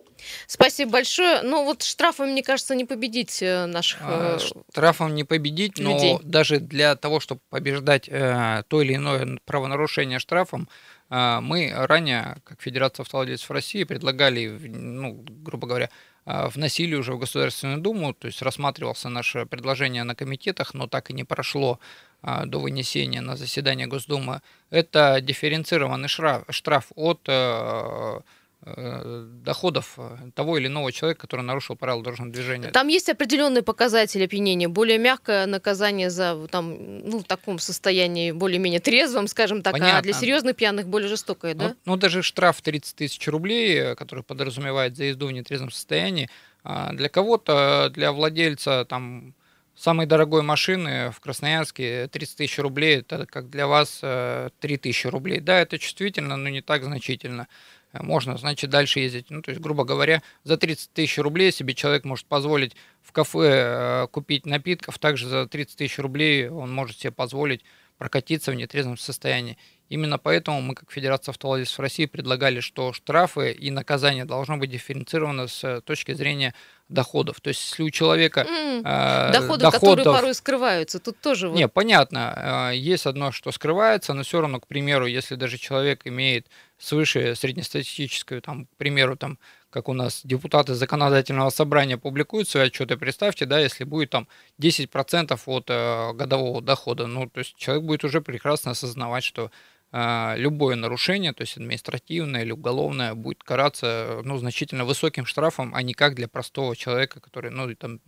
Спасибо 0.47 0.91
большое. 0.91 1.41
Ну 1.41 1.63
вот 1.63 1.83
штрафом, 1.83 2.29
мне 2.29 2.43
кажется, 2.43 2.75
не 2.75 2.85
победить 2.85 3.41
э, 3.41 3.65
наших 3.65 3.99
а, 4.01 4.37
Штрафом 4.71 5.15
не 5.15 5.23
победить, 5.23 5.77
людей. 5.79 6.13
но 6.13 6.19
даже 6.23 6.59
для 6.59 6.95
того, 6.95 7.19
чтобы 7.19 7.41
побеждать 7.49 8.07
э, 8.07 8.63
то 8.67 8.81
или 8.81 8.95
иное 8.95 9.39
правонарушение 9.45 10.19
штрафом, 10.19 10.69
э, 11.09 11.39
мы 11.41 11.71
ранее, 11.73 12.37
как 12.43 12.61
Федерация 12.61 13.03
автовладельцев 13.03 13.51
России, 13.51 13.83
предлагали, 13.83 14.47
ну, 14.47 15.23
грубо 15.43 15.67
говоря, 15.67 15.89
э, 16.25 16.47
вносили 16.47 16.95
уже 16.95 17.13
в 17.13 17.19
Государственную 17.19 17.79
Думу, 17.79 18.13
то 18.13 18.27
есть 18.27 18.41
рассматривался 18.41 19.09
наше 19.09 19.45
предложение 19.45 20.03
на 20.03 20.15
комитетах, 20.15 20.73
но 20.73 20.87
так 20.87 21.09
и 21.09 21.13
не 21.13 21.23
прошло 21.23 21.79
э, 22.23 22.45
до 22.45 22.59
вынесения 22.59 23.21
на 23.21 23.35
заседание 23.35 23.87
Госдумы. 23.87 24.41
Это 24.69 25.19
дифференцированный 25.21 26.07
штраф, 26.07 26.43
штраф 26.49 26.91
от 26.95 27.27
Э, 27.27 28.21
доходов 28.63 29.95
э, 29.97 30.17
того 30.35 30.57
или 30.57 30.67
иного 30.67 30.91
человека, 30.91 31.21
который 31.21 31.41
нарушил 31.41 31.75
правила 31.75 32.03
дорожного 32.03 32.31
движения. 32.31 32.69
Там 32.69 32.89
есть 32.89 33.09
определенные 33.09 33.63
показатели 33.63 34.25
опьянения, 34.25 34.67
более 34.67 34.99
мягкое 34.99 35.47
наказание 35.47 36.11
за 36.11 36.47
там, 36.47 36.99
ну, 36.99 37.19
в 37.19 37.23
таком 37.23 37.57
состоянии 37.57 38.31
более-менее 38.31 38.79
трезвом, 38.79 39.27
скажем 39.27 39.63
так, 39.63 39.73
Понятно. 39.73 39.97
а 39.97 40.01
для 40.03 40.13
серьезных 40.13 40.55
пьяных 40.55 40.87
более 40.87 41.09
жестокое, 41.09 41.55
да? 41.55 41.69
Ну, 41.69 41.75
ну, 41.85 41.97
даже 41.97 42.21
штраф 42.21 42.61
30 42.61 42.95
тысяч 42.95 43.27
рублей, 43.27 43.77
э, 43.79 43.95
который 43.95 44.23
подразумевает 44.23 44.95
за 44.95 45.05
езду 45.05 45.27
в 45.27 45.31
нетрезвом 45.31 45.71
состоянии, 45.71 46.29
а, 46.63 46.93
для 46.93 47.09
кого-то, 47.09 47.89
для 47.91 48.11
владельца 48.11 48.85
там 48.85 49.33
самой 49.75 50.05
дорогой 50.05 50.43
машины 50.43 51.09
в 51.09 51.19
Красноярске 51.19 52.07
30 52.09 52.37
тысяч 52.37 52.59
рублей, 52.59 52.99
это 52.99 53.25
как 53.25 53.49
для 53.49 53.65
вас 53.65 54.01
3 54.01 54.51
тысячи 54.77 55.07
рублей. 55.07 55.39
Да, 55.39 55.59
это 55.59 55.79
чувствительно, 55.79 56.37
но 56.37 56.49
не 56.49 56.61
так 56.61 56.83
значительно 56.83 57.47
можно, 57.93 58.37
значит, 58.37 58.69
дальше 58.69 58.99
ездить. 58.99 59.29
Ну, 59.29 59.41
то 59.41 59.51
есть, 59.51 59.61
грубо 59.61 59.83
говоря, 59.83 60.21
за 60.43 60.57
30 60.57 60.91
тысяч 60.93 61.17
рублей 61.17 61.51
себе 61.51 61.73
человек 61.73 62.05
может 62.05 62.25
позволить 62.25 62.75
в 63.01 63.11
кафе 63.11 64.03
э, 64.03 64.07
купить 64.11 64.45
напитков, 64.45 64.99
также 64.99 65.27
за 65.27 65.47
30 65.47 65.77
тысяч 65.77 65.99
рублей 65.99 66.49
он 66.49 66.71
может 66.73 66.99
себе 66.99 67.11
позволить 67.11 67.63
прокатиться 68.01 68.51
в 68.51 68.55
нетрезвом 68.55 68.97
состоянии. 68.97 69.59
Именно 69.87 70.17
поэтому 70.17 70.59
мы, 70.61 70.73
как 70.73 70.89
Федерация 70.89 71.33
автовладельцев 71.33 71.79
России, 71.79 72.07
предлагали, 72.07 72.61
что 72.61 72.93
штрафы 72.93 73.51
и 73.51 73.69
наказания 73.69 74.25
должно 74.25 74.57
быть 74.57 74.71
дифференцировано 74.71 75.47
с 75.47 75.81
точки 75.81 76.13
зрения 76.13 76.55
доходов. 76.89 77.41
То 77.41 77.49
есть, 77.49 77.61
если 77.61 77.83
у 77.83 77.89
человека 77.91 78.47
mm, 78.49 78.79
э, 78.79 79.33
доходы, 79.33 79.61
доходов, 79.61 79.81
которые 79.81 80.05
порой 80.05 80.33
скрываются, 80.33 80.99
тут 80.99 81.19
тоже. 81.19 81.49
Вот... 81.49 81.57
Не, 81.57 81.67
понятно, 81.67 82.71
э, 82.71 82.75
есть 82.75 83.05
одно, 83.05 83.31
что 83.31 83.51
скрывается, 83.51 84.13
но 84.13 84.23
все 84.23 84.41
равно, 84.41 84.59
к 84.59 84.65
примеру, 84.65 85.05
если 85.05 85.35
даже 85.35 85.57
человек 85.59 86.07
имеет 86.07 86.47
свыше 86.81 87.35
среднестатистическую, 87.35 88.41
там, 88.41 88.65
к 88.65 88.75
примеру, 88.77 89.15
там, 89.15 89.37
как 89.69 89.87
у 89.87 89.93
нас 89.93 90.21
депутаты 90.23 90.73
законодательного 90.73 91.49
собрания 91.49 91.97
публикуют 91.97 92.49
свои 92.49 92.67
отчеты, 92.67 92.97
представьте, 92.97 93.45
да, 93.45 93.59
если 93.59 93.83
будет 93.83 94.09
там 94.09 94.27
10% 94.59 95.39
от 95.45 95.69
э, 95.69 96.13
годового 96.13 96.61
дохода, 96.61 97.07
ну, 97.07 97.29
то 97.29 97.39
есть 97.39 97.55
человек 97.55 97.85
будет 97.85 98.03
уже 98.03 98.21
прекрасно 98.21 98.71
осознавать, 98.71 99.23
что 99.23 99.51
э, 99.91 100.33
любое 100.37 100.75
нарушение, 100.75 101.33
то 101.33 101.41
есть 101.41 101.55
административное 101.55 102.41
или 102.41 102.51
уголовное, 102.51 103.13
будет 103.13 103.43
караться, 103.43 104.21
ну, 104.23 104.37
значительно 104.37 104.83
высоким 104.83 105.25
штрафом, 105.25 105.75
а 105.75 105.83
не 105.83 105.93
как 105.93 106.15
для 106.15 106.27
простого 106.27 106.75
человека, 106.75 107.19
который, 107.19 107.51
ну, 107.51 107.73
там, 107.75 107.99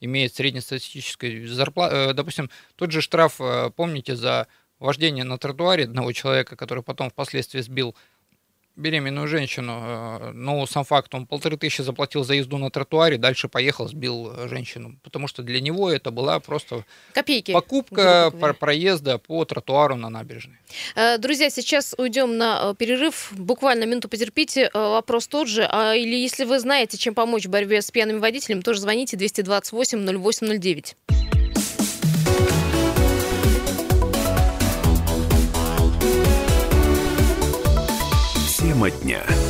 имеет 0.00 0.34
среднестатистическую 0.34 1.48
зарплату. 1.48 1.96
Э, 1.96 2.12
допустим, 2.14 2.48
тот 2.76 2.92
же 2.92 3.00
штраф, 3.00 3.40
э, 3.40 3.70
помните, 3.74 4.14
за 4.14 4.46
вождение 4.84 5.24
на 5.24 5.38
тротуаре 5.38 5.84
одного 5.84 6.12
человека, 6.12 6.56
который 6.56 6.82
потом 6.82 7.10
впоследствии 7.10 7.60
сбил 7.60 7.96
беременную 8.76 9.28
женщину. 9.28 9.80
Э, 9.84 10.30
но 10.32 10.66
сам 10.66 10.84
факт, 10.84 11.14
он 11.14 11.26
полторы 11.26 11.56
тысячи 11.56 11.82
заплатил 11.82 12.24
за 12.24 12.34
езду 12.34 12.58
на 12.58 12.70
тротуаре, 12.70 13.18
дальше 13.18 13.48
поехал, 13.48 13.88
сбил 13.88 14.48
женщину. 14.48 14.98
Потому 15.02 15.28
что 15.28 15.42
для 15.42 15.60
него 15.60 15.90
это 15.90 16.10
была 16.10 16.40
просто 16.40 16.84
Копейки, 17.12 17.52
покупка 17.52 18.32
проезда 18.58 19.18
по 19.18 19.44
тротуару 19.44 19.96
на 19.96 20.10
набережной. 20.10 20.58
Э, 20.96 21.18
друзья, 21.18 21.50
сейчас 21.50 21.94
уйдем 21.96 22.36
на 22.36 22.72
э, 22.72 22.74
перерыв. 22.76 23.32
Буквально 23.32 23.84
минуту 23.84 24.08
потерпите. 24.08 24.70
Вопрос 24.74 25.28
тот 25.28 25.48
же. 25.48 25.66
А, 25.70 25.94
или 25.94 26.16
если 26.16 26.44
вы 26.44 26.58
знаете, 26.58 26.98
чем 26.98 27.14
помочь 27.14 27.46
в 27.46 27.50
борьбе 27.50 27.80
с 27.80 27.90
пьяными 27.90 28.18
водителями, 28.18 28.60
тоже 28.60 28.80
звоните 28.80 29.16
228 29.16 30.04
0809. 30.04 30.96
Тема 38.84 38.90
дня. 38.90 39.43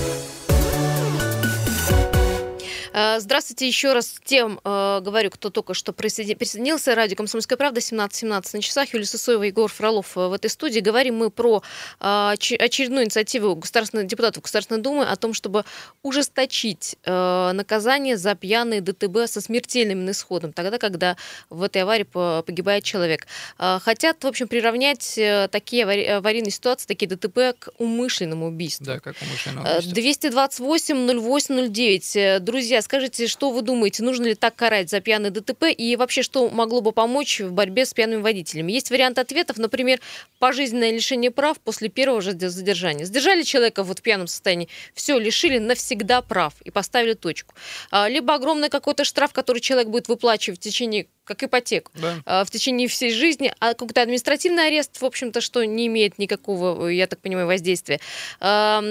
Здравствуйте 3.19 3.67
еще 3.67 3.93
раз 3.93 4.15
тем, 4.25 4.61
э, 4.63 5.01
говорю, 5.03 5.31
кто 5.31 5.51
только 5.51 5.75
что 5.75 5.93
присоединился. 5.93 6.95
Радио 6.95 7.17
«Комсомольская 7.17 7.59
правда», 7.59 7.81
17.17 7.81 8.57
на 8.57 8.63
часах. 8.63 8.95
Юлия 8.95 9.05
Сысоева, 9.05 9.43
Егор 9.43 9.69
Фролов 9.69 10.17
э, 10.17 10.29
в 10.29 10.33
этой 10.33 10.49
студии. 10.49 10.79
Говорим 10.79 11.17
мы 11.17 11.31
про 11.31 11.63
очередную 11.99 13.05
инициативу 13.05 13.57
государственных 13.57 14.07
депутатов 14.07 14.43
Государственной 14.43 14.81
Думы 14.81 15.05
о 15.05 15.17
том, 15.17 15.35
чтобы 15.35 15.65
ужесточить 16.03 16.97
наказание 17.05 18.17
за 18.17 18.35
пьяные 18.35 18.81
ДТБ 18.81 19.27
со 19.27 19.41
смертельным 19.41 20.11
исходом, 20.11 20.53
тогда, 20.53 20.79
когда 20.79 21.17
в 21.51 21.63
этой 21.63 21.83
аварии 21.83 22.05
погибает 22.05 22.85
человек. 22.85 23.27
Хотят, 23.59 24.23
в 24.23 24.27
общем, 24.27 24.49
приравнять 24.49 25.19
такие 25.51 25.85
аварийные 26.17 26.51
ситуации, 26.51 26.87
такие 26.87 27.09
ДТП 27.09 27.59
к 27.59 27.71
умышленному 27.79 28.49
убийству. 28.49 28.87
Да, 28.87 29.01
как 29.01 29.17
умышленному 29.21 29.69
убийству. 29.69 29.95
228 29.95 31.21
08 31.21 31.73
09. 31.73 32.45
Друзья, 32.45 32.83
скажите, 32.85 33.27
что 33.27 33.51
вы 33.51 33.63
думаете, 33.63 34.03
нужно 34.03 34.27
ли 34.27 34.35
так 34.35 34.55
карать 34.55 34.91
за 34.91 35.01
пьяный 35.01 35.31
ДТП 35.31 35.65
и 35.77 35.97
вообще, 35.97 36.23
что 36.23 36.49
могло 36.51 36.81
бы 36.81 36.93
помочь 36.93 37.41
в 37.41 37.53
борьбе 37.53 37.85
с 37.85 37.93
пьяными 37.93 38.21
водителями? 38.21 38.73
Есть 38.73 38.91
вариант 38.91 39.19
ответов, 39.19 39.59
например, 39.59 40.01
пожизненное 40.39 40.93
лишение 40.93 41.31
прав 41.31 41.59
после 41.61 41.89
первого 41.89 42.21
же 42.21 42.33
задержания. 42.33 43.05
Задержали 43.05 43.43
человека 43.43 43.83
вот 43.83 43.99
в 43.99 44.03
пьяном 44.03 44.27
состоянии, 44.27 44.69
все, 44.95 45.19
лишили 45.19 45.59
навсегда 45.59 46.23
прав 46.23 46.55
и 46.63 46.71
поставили 46.71 47.15
точку. 47.15 47.55
А, 47.91 48.09
либо 48.09 48.35
огромный 48.35 48.69
какой-то 48.69 49.05
штраф, 49.05 49.33
который 49.33 49.61
человек 49.61 49.89
будет 49.89 50.09
выплачивать 50.09 50.61
в 50.61 50.63
течение 50.63 51.07
как 51.25 51.43
ипотеку 51.43 51.91
да. 51.95 52.17
А, 52.25 52.45
в 52.45 52.51
течение 52.51 52.89
всей 52.89 53.13
жизни, 53.13 53.53
а 53.61 53.75
какой-то 53.75 54.03
административный 54.03 54.67
арест, 54.67 55.01
в 55.01 55.05
общем-то, 55.05 55.41
что 55.41 55.65
не 55.65 55.87
имеет 55.87 56.19
никакого, 56.19 56.89
я 56.89 57.07
так 57.07 57.21
понимаю, 57.21 57.47
воздействия. 57.47 58.01
А, 58.41 58.83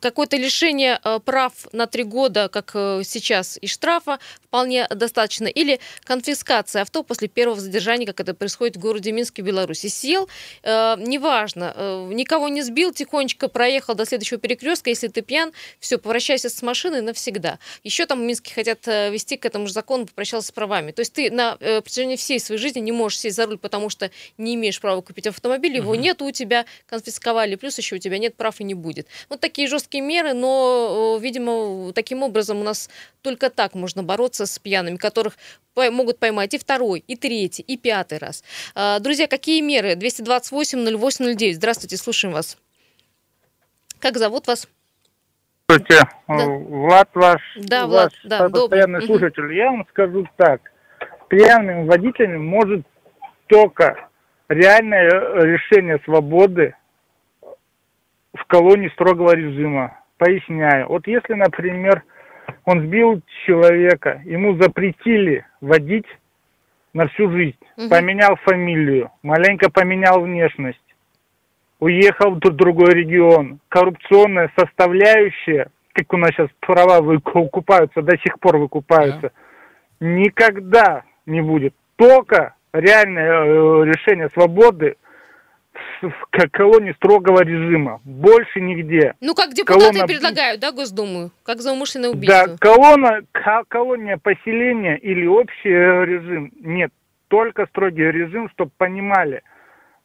какое-то 0.00 0.36
лишение 0.36 0.98
а, 1.02 1.18
прав 1.18 1.52
на 1.72 1.86
три 1.86 2.04
года, 2.04 2.48
как 2.48 2.72
э, 2.74 3.02
сейчас, 3.04 3.58
и 3.60 3.66
штрафа 3.66 4.18
вполне 4.42 4.86
достаточно, 4.88 5.46
или 5.46 5.80
конфискация 6.04 6.82
авто 6.82 7.02
после 7.02 7.28
первого 7.28 7.60
задержания, 7.60 8.06
как 8.06 8.20
это 8.20 8.34
происходит 8.34 8.76
в 8.76 8.80
городе 8.80 9.12
Минске, 9.12 9.42
Беларуси. 9.42 9.88
Сел, 9.88 10.28
неважно, 10.64 11.72
э, 11.76 12.10
никого 12.12 12.48
не 12.48 12.62
сбил, 12.62 12.92
тихонечко 12.92 13.48
проехал 13.48 13.94
до 13.94 14.04
следующего 14.04 14.40
перекрестка, 14.40 14.90
если 14.90 15.08
ты 15.08 15.22
пьян, 15.22 15.52
все, 15.80 15.98
поворачивайся 15.98 16.48
с 16.48 16.62
машиной 16.62 17.02
навсегда. 17.02 17.58
Еще 17.84 18.06
там 18.06 18.20
в 18.20 18.22
Минске 18.22 18.52
хотят 18.54 18.86
э, 18.86 19.10
вести 19.10 19.36
к 19.36 19.44
этому 19.44 19.66
же 19.66 19.72
закону, 19.72 20.06
попрощался 20.06 20.48
с 20.48 20.52
правами. 20.52 20.92
То 20.92 21.00
есть 21.00 21.12
ты 21.12 21.25
на 21.30 21.56
э, 21.60 21.80
протяжении 21.80 22.16
всей 22.16 22.40
своей 22.40 22.60
жизни 22.60 22.80
не 22.80 22.92
можешь 22.92 23.20
сесть 23.20 23.36
за 23.36 23.46
руль, 23.46 23.58
потому 23.58 23.90
что 23.90 24.10
не 24.38 24.54
имеешь 24.54 24.80
права 24.80 25.00
купить 25.00 25.26
автомобиль, 25.26 25.76
его 25.76 25.94
uh-huh. 25.94 25.98
нет 25.98 26.22
у 26.22 26.30
тебя, 26.30 26.66
конфисковали, 26.86 27.54
плюс 27.56 27.78
еще 27.78 27.96
у 27.96 27.98
тебя 27.98 28.18
нет 28.18 28.34
прав 28.36 28.60
и 28.60 28.64
не 28.64 28.74
будет. 28.74 29.06
Вот 29.28 29.40
такие 29.40 29.68
жесткие 29.68 30.02
меры, 30.02 30.32
но, 30.32 31.18
видимо, 31.20 31.92
таким 31.92 32.22
образом 32.22 32.58
у 32.60 32.64
нас 32.64 32.90
только 33.22 33.50
так 33.50 33.74
можно 33.74 34.02
бороться 34.02 34.46
с 34.46 34.58
пьяными, 34.58 34.96
которых 34.96 35.36
могут 35.74 36.18
поймать 36.18 36.54
и 36.54 36.58
второй, 36.58 37.04
и 37.06 37.16
третий, 37.16 37.62
и 37.62 37.76
пятый 37.76 38.18
раз. 38.18 38.42
А, 38.74 38.98
друзья, 38.98 39.26
какие 39.26 39.60
меры? 39.60 39.92
228-08-09. 39.94 41.54
Здравствуйте, 41.54 41.96
слушаем 41.96 42.32
вас. 42.32 42.56
Как 43.98 44.16
зовут 44.16 44.46
вас? 44.46 44.68
Здравствуйте, 45.68 46.08
да. 46.28 46.44
Влад 46.46 47.08
ваш, 47.14 47.42
да, 47.56 47.86
Влад, 47.86 48.12
ваш 48.12 48.20
да, 48.24 48.48
постоянный 48.48 49.00
добрый. 49.00 49.06
слушатель. 49.06 49.52
Я 49.52 49.72
вам 49.72 49.86
скажу 49.90 50.28
так, 50.36 50.60
пьяным 51.28 51.86
водителем 51.86 52.44
может 52.46 52.86
только 53.46 54.08
реальное 54.48 55.08
э, 55.08 55.46
решение 55.46 55.98
свободы 56.04 56.74
в 58.34 58.44
колонии 58.46 58.88
строгого 58.90 59.34
режима. 59.34 60.00
Поясняю. 60.18 60.88
Вот 60.88 61.06
если, 61.06 61.34
например, 61.34 62.02
он 62.64 62.86
сбил 62.86 63.22
человека, 63.46 64.22
ему 64.24 64.56
запретили 64.60 65.46
водить 65.60 66.06
на 66.92 67.08
всю 67.08 67.30
жизнь, 67.30 67.58
угу. 67.76 67.88
поменял 67.90 68.36
фамилию, 68.36 69.10
маленько 69.22 69.70
поменял 69.70 70.20
внешность, 70.22 70.80
уехал 71.78 72.32
в 72.32 72.38
другой 72.38 72.94
регион. 72.94 73.60
Коррупционная 73.68 74.50
составляющая, 74.56 75.68
как 75.92 76.12
у 76.12 76.16
нас 76.16 76.30
сейчас 76.30 76.48
права 76.60 77.02
выкупаются, 77.02 78.00
до 78.00 78.16
сих 78.18 78.38
пор 78.40 78.56
выкупаются, 78.56 79.32
да. 80.00 80.06
никогда 80.06 81.04
не 81.26 81.42
будет. 81.42 81.74
Только 81.96 82.54
реальное 82.72 83.24
э, 83.24 83.84
решение 83.84 84.30
свободы 84.32 84.96
в 86.02 86.48
колонии 86.50 86.92
строгого 86.92 87.42
режима. 87.42 88.00
Больше 88.04 88.60
нигде. 88.60 89.14
Ну, 89.20 89.34
как 89.34 89.52
депутаты 89.52 89.92
Колонна... 89.92 90.06
предлагают, 90.06 90.60
да, 90.60 90.72
Госдуму? 90.72 91.30
Как 91.44 91.60
за 91.60 91.72
умышленное 91.72 92.10
убийство. 92.10 92.48
Да, 92.48 92.56
колонна, 92.58 93.22
колония 93.68 94.18
поселения 94.18 94.96
или 94.96 95.26
общий 95.26 95.68
режим. 95.68 96.52
Нет, 96.60 96.92
только 97.28 97.66
строгий 97.66 98.04
режим, 98.10 98.48
чтобы 98.50 98.70
понимали. 98.76 99.42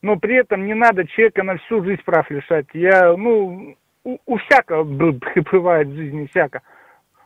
Но 0.02 0.18
при 0.18 0.36
этом 0.36 0.66
не 0.66 0.74
надо 0.74 1.08
человека 1.08 1.44
на 1.44 1.58
всю 1.58 1.84
жизнь 1.84 2.02
прав 2.04 2.30
лишать. 2.32 2.66
Я, 2.74 3.16
ну, 3.16 3.76
у, 4.04 4.18
у 4.26 4.38
всякого 4.38 4.84
бывает 4.84 5.88
в 5.88 5.96
жизни 5.96 6.28
всяко. 6.32 6.62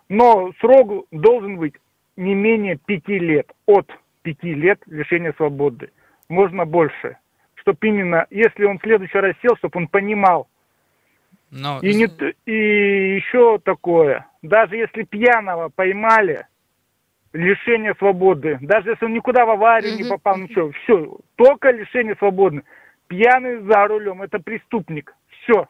Но 0.10 0.52
срок 0.60 1.06
должен 1.12 1.58
быть 1.58 1.74
не 2.16 2.34
менее 2.34 2.78
пяти 2.78 3.20
лет. 3.20 3.52
От 3.66 3.90
пяти 4.22 4.54
лет 4.54 4.80
лишения 4.88 5.34
свободы. 5.38 5.92
Можно 6.30 6.66
больше 6.66 7.18
чтобы 7.66 7.80
именно, 7.88 8.28
если 8.30 8.64
он 8.66 8.78
в 8.78 8.84
следующий 8.84 9.18
раз 9.18 9.36
сел, 9.42 9.58
чтобы 9.58 9.80
он 9.80 9.88
понимал. 9.88 10.48
Но... 11.50 11.80
И, 11.82 11.96
не, 11.96 12.08
и 12.46 13.16
еще 13.16 13.60
такое, 13.60 14.28
даже 14.44 14.76
если 14.76 15.04
пьяного 15.04 15.70
поймали, 15.70 16.46
лишение 17.34 17.96
свободы, 17.96 18.60
даже 18.62 18.92
если 18.92 19.06
он 19.06 19.14
никуда 19.14 19.46
в 19.46 19.50
аварию 19.50 19.96
не 19.96 20.04
попал, 20.04 20.38
ничего, 20.38 20.72
все, 20.84 21.18
только 21.36 21.72
лишение 21.72 22.16
свободы. 22.18 22.64
Пьяный 23.08 23.60
за 23.62 23.88
рулем, 23.88 24.22
это 24.22 24.40
преступник, 24.40 25.16
все. 25.30 25.68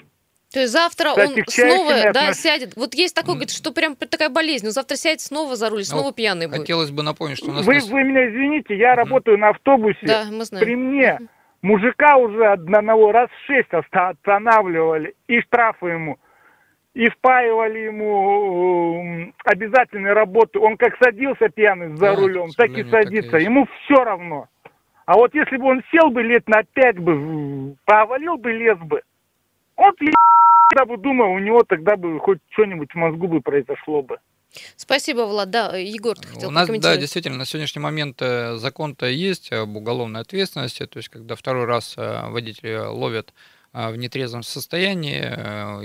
То 0.55 0.61
есть 0.61 0.71
завтра 0.71 1.09
Кстати, 1.09 1.39
он 1.39 1.45
снова 1.47 2.13
да, 2.13 2.31
сядет. 2.31 2.77
Вот 2.77 2.93
есть 2.93 3.13
такой, 3.13 3.33
говорит, 3.33 3.51
что 3.51 3.73
прям 3.73 3.97
такая 3.97 4.29
болезнь. 4.29 4.65
Но 4.65 4.71
завтра 4.71 4.95
сядет 4.95 5.19
снова 5.19 5.57
за 5.57 5.69
руль, 5.69 5.79
ну, 5.79 5.83
снова 5.83 6.05
ну, 6.05 6.13
пьяный 6.13 6.47
будет. 6.47 6.61
Хотелось 6.61 6.91
бы 6.91 7.03
напомнить, 7.03 7.39
что 7.39 7.49
у 7.49 7.51
нас... 7.51 7.65
Вы, 7.65 7.79
вы 7.79 8.03
меня 8.05 8.29
извините, 8.29 8.77
я 8.77 8.93
mm 8.93 8.95
работаю 8.95 9.37
на 9.37 9.49
автобусе. 9.49 9.99
Да, 10.03 10.23
мы 10.31 10.45
знаем. 10.45 10.65
При 10.65 10.77
мне 10.77 11.17
mm 11.19 11.27
Мужика 11.61 12.15
уже 12.15 12.45
одного 12.45 13.11
раз 13.11 13.27
шесть 13.47 13.73
останавливали 13.73 15.15
и 15.27 15.41
штрафы 15.41 15.87
ему, 15.87 16.19
и 16.93 17.09
впаивали 17.09 17.79
ему 17.79 19.33
обязательные 19.43 20.13
работы. 20.13 20.59
Он 20.59 20.77
как 20.77 20.95
садился 21.03 21.49
пьяный 21.49 21.97
за 21.97 22.11
да, 22.11 22.15
рулем, 22.15 22.49
так 22.55 22.69
и 22.69 22.89
садится. 22.89 23.31
Так 23.31 23.41
ему 23.41 23.67
все 23.83 24.03
равно. 24.03 24.47
А 25.05 25.15
вот 25.15 25.33
если 25.33 25.57
бы 25.57 25.65
он 25.65 25.81
сел 25.91 26.11
бы 26.11 26.23
лет 26.23 26.47
на 26.47 26.63
пять 26.63 26.99
бы, 26.99 27.75
повалил 27.83 28.37
бы 28.37 28.51
лес 28.53 28.77
бы, 28.77 29.01
вот 29.77 29.95
я 30.77 30.85
бы 30.85 30.97
думал, 30.97 31.31
у 31.33 31.39
него 31.39 31.63
тогда 31.63 31.95
бы 31.95 32.19
хоть 32.19 32.39
что-нибудь 32.49 32.91
в 32.91 32.95
мозгу 32.95 33.27
бы 33.27 33.41
произошло 33.41 34.01
бы. 34.01 34.17
Спасибо, 34.77 35.21
Влад. 35.21 35.49
Да, 35.49 35.75
Егор, 35.77 36.17
ты 36.17 36.27
хотел 36.27 36.49
У 36.49 36.51
нас, 36.51 36.69
да, 36.79 36.97
действительно, 36.97 37.37
на 37.37 37.45
сегодняшний 37.45 37.81
момент 37.81 38.21
э, 38.21 38.55
закон-то 38.55 39.05
есть 39.05 39.51
об 39.51 39.75
уголовной 39.75 40.21
ответственности, 40.21 40.85
то 40.85 40.97
есть 40.97 41.09
когда 41.09 41.35
второй 41.35 41.65
раз 41.65 41.95
э, 41.97 42.29
водители 42.29 42.77
ловят 42.77 43.33
э, 43.73 43.89
в 43.89 43.97
нетрезвом 43.97 44.43
состоянии 44.43 45.19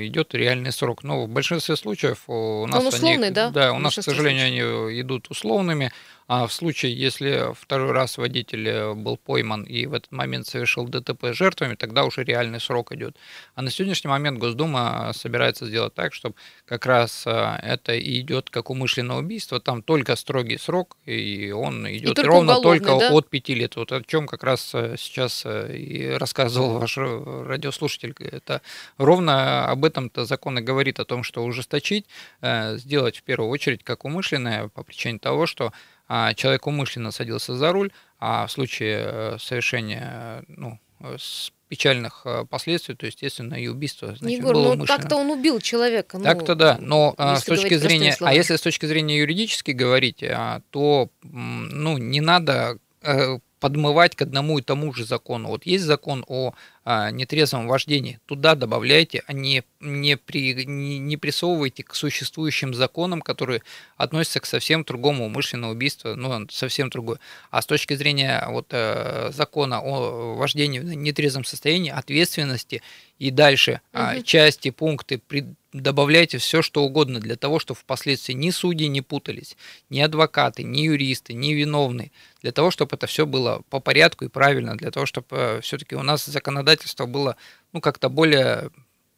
идет 0.07 0.35
реальный 0.35 0.73
срок. 0.73 1.03
Но 1.03 1.25
в 1.25 1.29
большинстве 1.29 1.77
случаев 1.77 2.25
у 2.29 2.67
нас 2.67 2.81
Он 2.81 2.87
условный, 2.87 3.27
они, 3.27 3.35
да? 3.35 3.51
Да, 3.51 3.73
у 3.73 3.79
нас, 3.79 3.97
к 3.97 4.03
сожалению, 4.03 4.47
случаев. 4.47 4.89
они 4.89 5.01
идут 5.01 5.31
условными. 5.31 5.91
А 6.33 6.47
в 6.47 6.53
случае, 6.53 6.95
если 6.95 7.53
второй 7.61 7.91
раз 7.91 8.17
водитель 8.17 8.69
э, 8.69 8.95
был 8.95 9.17
пойман 9.17 9.65
и 9.65 9.87
в 9.87 9.95
этот 9.95 10.13
момент 10.13 10.47
совершил 10.47 10.87
ДТП 10.87 11.25
с 11.25 11.35
жертвами, 11.35 11.75
тогда 11.75 12.05
уже 12.05 12.23
реальный 12.23 12.61
срок 12.61 12.93
идет. 12.93 13.17
А 13.57 13.63
на 13.63 13.71
сегодняшний 13.73 14.11
момент 14.11 14.39
Госдума 14.39 15.11
собирается 15.13 15.67
сделать 15.67 15.93
так, 15.95 16.15
чтобы 16.15 16.37
как 16.67 16.87
раз 16.87 17.25
э, 17.27 17.59
это 17.65 17.95
и 17.95 18.21
идет 18.21 18.49
как 18.49 18.71
умышленное 18.71 19.17
убийство, 19.17 19.59
там 19.59 19.83
только 19.83 20.15
строгий 20.15 20.57
срок, 20.57 20.97
и 21.05 21.51
он 21.51 21.91
идет 21.91 22.17
и 22.17 22.23
ровно 22.23 22.61
только 22.61 22.97
да? 22.97 23.11
от 23.11 23.29
5 23.29 23.49
лет. 23.49 23.75
Вот 23.75 23.91
о 23.91 24.01
чем 24.01 24.29
как 24.29 24.45
раз 24.45 24.71
э, 24.73 24.95
сейчас 24.99 25.45
и 25.45 26.15
рассказывал 26.17 26.79
ваш 26.79 26.97
радиослушатель. 26.97 28.15
Это 28.21 28.63
ровно 28.99 29.67
об 29.67 29.85
этом-то 29.85 30.25
закон 30.27 30.61
и 30.61 30.63
говорит, 30.63 31.01
о 31.01 31.05
том, 31.05 31.25
что 31.25 31.43
ужесточить, 31.43 32.07
сделать 32.41 33.17
в 33.17 33.25
первую 33.25 33.51
очередь 33.51 33.83
как 33.83 34.05
умышленное 34.05 34.69
по 34.69 34.85
причине 34.85 35.19
того, 35.19 35.47
что 35.47 35.73
человек 36.35 36.67
умышленно 36.67 37.11
садился 37.13 37.55
за 37.55 37.73
руль, 37.73 37.93
а 38.19 38.47
в 38.47 38.53
случае 38.53 39.05
э, 39.05 39.37
совершения 39.39 40.45
ну, 40.49 40.79
с 41.17 41.53
печальных 41.69 42.23
э, 42.25 42.45
последствий, 42.51 42.97
то, 42.97 43.07
естественно, 43.07 43.55
и 43.55 43.69
убийство. 43.69 44.17
Значит, 44.17 44.39
Егор, 44.39 44.55
было 44.55 44.75
ну 44.75 44.87
так-то 44.87 45.17
он 45.17 45.31
убил 45.31 45.61
человека. 45.61 46.19
Ну, 46.19 46.25
так-то 46.25 46.57
да, 46.57 46.79
но 46.81 47.15
а, 47.17 47.37
с 47.37 47.45
точки 47.45 47.77
зрения, 47.77 48.17
а 48.21 48.35
если 48.35 48.57
с 48.57 48.61
точки 48.61 48.87
зрения 48.87 49.19
юридически 49.19 49.71
говорить, 49.71 50.23
а, 50.25 50.63
то 50.71 51.11
ну, 51.23 51.97
не 51.97 52.21
надо 52.21 52.79
э, 53.03 53.39
подмывать 53.61 54.17
к 54.17 54.23
одному 54.23 54.59
и 54.59 54.63
тому 54.63 54.93
же 54.93 55.05
закону. 55.05 55.49
Вот 55.49 55.65
есть 55.65 55.85
закон 55.85 56.25
о 56.27 56.55
а, 56.80 56.80
нетрезвом 56.85 57.69
вождении, 57.69 58.19
туда 58.27 58.55
добавляйте, 58.55 59.23
а 59.27 59.33
не, 59.33 59.65
не, 59.81 60.17
при, 60.17 60.65
не, 60.65 60.99
не 60.99 61.17
присовывайте 61.17 61.83
к 61.83 61.95
существующим 61.95 62.75
законам, 62.75 63.21
которые 63.21 63.63
относятся 63.97 64.41
к 64.41 64.47
совсем 64.47 64.85
другому 64.85 65.27
умышленному 65.27 65.73
убийству, 65.73 66.17
ну, 66.17 66.47
совсем 66.51 66.89
другое. 66.89 67.19
А 67.51 67.61
с 67.61 67.67
точки 67.67 67.95
зрения 67.95 68.45
вот, 68.49 68.69
э, 68.71 69.31
закона 69.33 69.81
о 69.81 70.35
вождении 70.37 70.79
в 70.79 70.85
нетрезвом 70.85 71.45
состоянии, 71.45 71.91
ответственности 71.91 72.83
и 73.19 73.31
дальше 73.31 73.83
угу. 73.93 74.23
части, 74.23 74.71
пункты, 74.71 75.19
при, 75.19 75.45
добавляйте 75.73 76.39
все, 76.39 76.63
что 76.63 76.83
угодно 76.83 77.21
для 77.21 77.37
того, 77.37 77.59
чтобы 77.59 77.79
впоследствии 77.79 78.33
ни 78.33 78.51
судьи 78.51 78.89
не 78.89 79.03
путались, 79.03 79.57
ни 79.91 80.01
адвокаты, 80.01 80.63
ни 80.63 80.81
юристы, 80.81 81.35
ни 81.35 81.53
виновные, 81.53 82.11
для 82.43 82.53
того, 82.53 82.71
чтобы 82.71 82.97
это 82.97 83.07
все 83.07 83.27
было 83.27 83.63
по 83.69 83.81
порядку 83.81 84.25
и 84.25 84.29
правильно, 84.29 84.77
для 84.77 84.91
того, 84.91 85.07
чтобы 85.07 85.27
э, 85.31 85.61
все-таки 85.61 85.95
у 85.95 86.03
нас 86.03 86.25
законодательство 86.25 86.70
было 87.07 87.37
ну, 87.73 87.81
как-то 87.81 88.09
более 88.09 88.71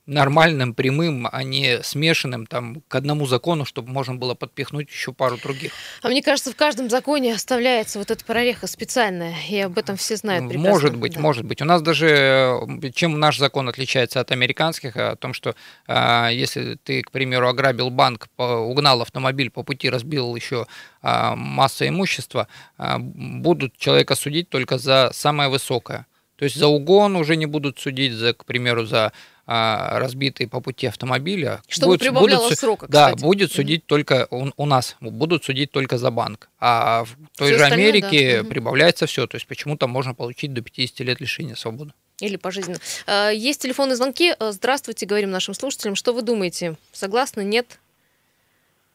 нормальным, 0.07 0.75
прямым, 0.75 1.29
а 1.31 1.43
не 1.45 1.83
смешанным 1.83 2.47
там 2.47 2.83
к 2.89 2.95
одному 2.95 3.27
закону, 3.27 3.65
чтобы 3.65 3.91
можно 3.91 4.17
было 4.17 4.35
подпихнуть 4.35 4.91
еще 4.91 5.13
пару 5.13 5.39
других. 5.39 5.73
А 6.03 6.09
мне 6.09 6.23
кажется, 6.23 6.51
в 6.51 6.57
каждом 6.57 6.91
законе 6.91 7.35
оставляется 7.35 8.01
вот 8.01 8.11
эта 8.11 8.25
прореха 8.25 8.67
специальная, 8.67 9.35
и 9.49 9.61
об 9.61 9.79
этом 9.79 9.97
все 9.97 10.17
знают 10.17 10.49
прекрасно. 10.49 10.71
Может 10.71 10.97
быть, 10.97 11.15
да. 11.15 11.21
может 11.21 11.45
быть. 11.45 11.63
У 11.63 11.65
нас 11.65 11.83
даже, 11.83 12.59
чем 12.95 13.19
наш 13.21 13.39
закон 13.39 13.69
отличается 13.69 14.21
от 14.21 14.33
американских, 14.33 14.97
о 14.97 15.15
том, 15.15 15.35
что 15.35 15.55
э, 15.87 16.29
если 16.33 16.75
ты, 16.83 17.03
к 17.03 17.13
примеру, 17.13 17.49
ограбил 17.49 17.91
банк, 17.91 18.29
угнал 18.37 19.03
автомобиль 19.03 19.51
по 19.51 19.63
пути, 19.63 19.89
разбил 19.89 20.35
еще 20.35 20.67
э, 21.03 21.35
массу 21.37 21.87
имущества, 21.87 22.49
э, 22.77 22.99
будут 22.99 23.77
человека 23.77 24.17
судить 24.17 24.49
только 24.49 24.79
за 24.79 25.11
самое 25.15 25.49
высокое. 25.49 26.07
То 26.43 26.47
есть 26.47 26.57
за 26.57 26.67
угон 26.67 27.15
уже 27.15 27.37
не 27.37 27.47
будут 27.47 27.79
судить, 27.79 28.15
за, 28.15 28.35
к 28.35 28.45
примеру, 28.45 28.85
за 28.85 29.13
а, 29.47 30.01
разбитые 30.01 30.49
по 30.49 30.61
пути 30.61 30.89
автомобиля. 30.89 31.63
Чтобы 31.69 31.93
будет, 31.93 32.01
прибавляло 32.01 32.43
будут, 32.43 32.59
срока, 32.59 32.87
Да, 32.89 33.15
будет 33.15 33.53
судить 33.53 33.83
mm-hmm. 33.83 33.87
только 33.87 34.27
у, 34.33 34.49
у 34.57 34.67
нас, 34.67 34.97
будут 35.01 35.45
судить 35.45 35.71
только 35.71 35.99
за 35.99 36.11
банк. 36.11 36.49
А 36.59 37.05
в 37.05 37.15
той 37.39 37.51
все 37.51 37.59
же 37.59 37.65
Америке 37.67 38.43
да. 38.43 38.49
прибавляется 38.49 39.07
все. 39.07 39.29
То 39.29 39.37
есть 39.37 39.47
почему-то 39.47 39.87
можно 39.87 40.15
получить 40.15 40.53
до 40.53 40.63
50 40.63 41.07
лет 41.07 41.21
лишения 41.21 41.55
свободы. 41.55 41.93
Или 42.19 42.35
пожизненно. 42.35 42.79
А, 43.07 43.31
есть 43.31 43.63
телефонные 43.63 43.95
звонки. 43.95 44.35
А, 44.37 44.51
здравствуйте, 44.51 45.07
говорим 45.07 45.31
нашим 45.31 45.55
слушателям. 45.55 45.95
Что 45.95 46.13
вы 46.13 46.23
думаете? 46.23 46.75
Согласны? 46.91 47.45
Нет? 47.45 47.79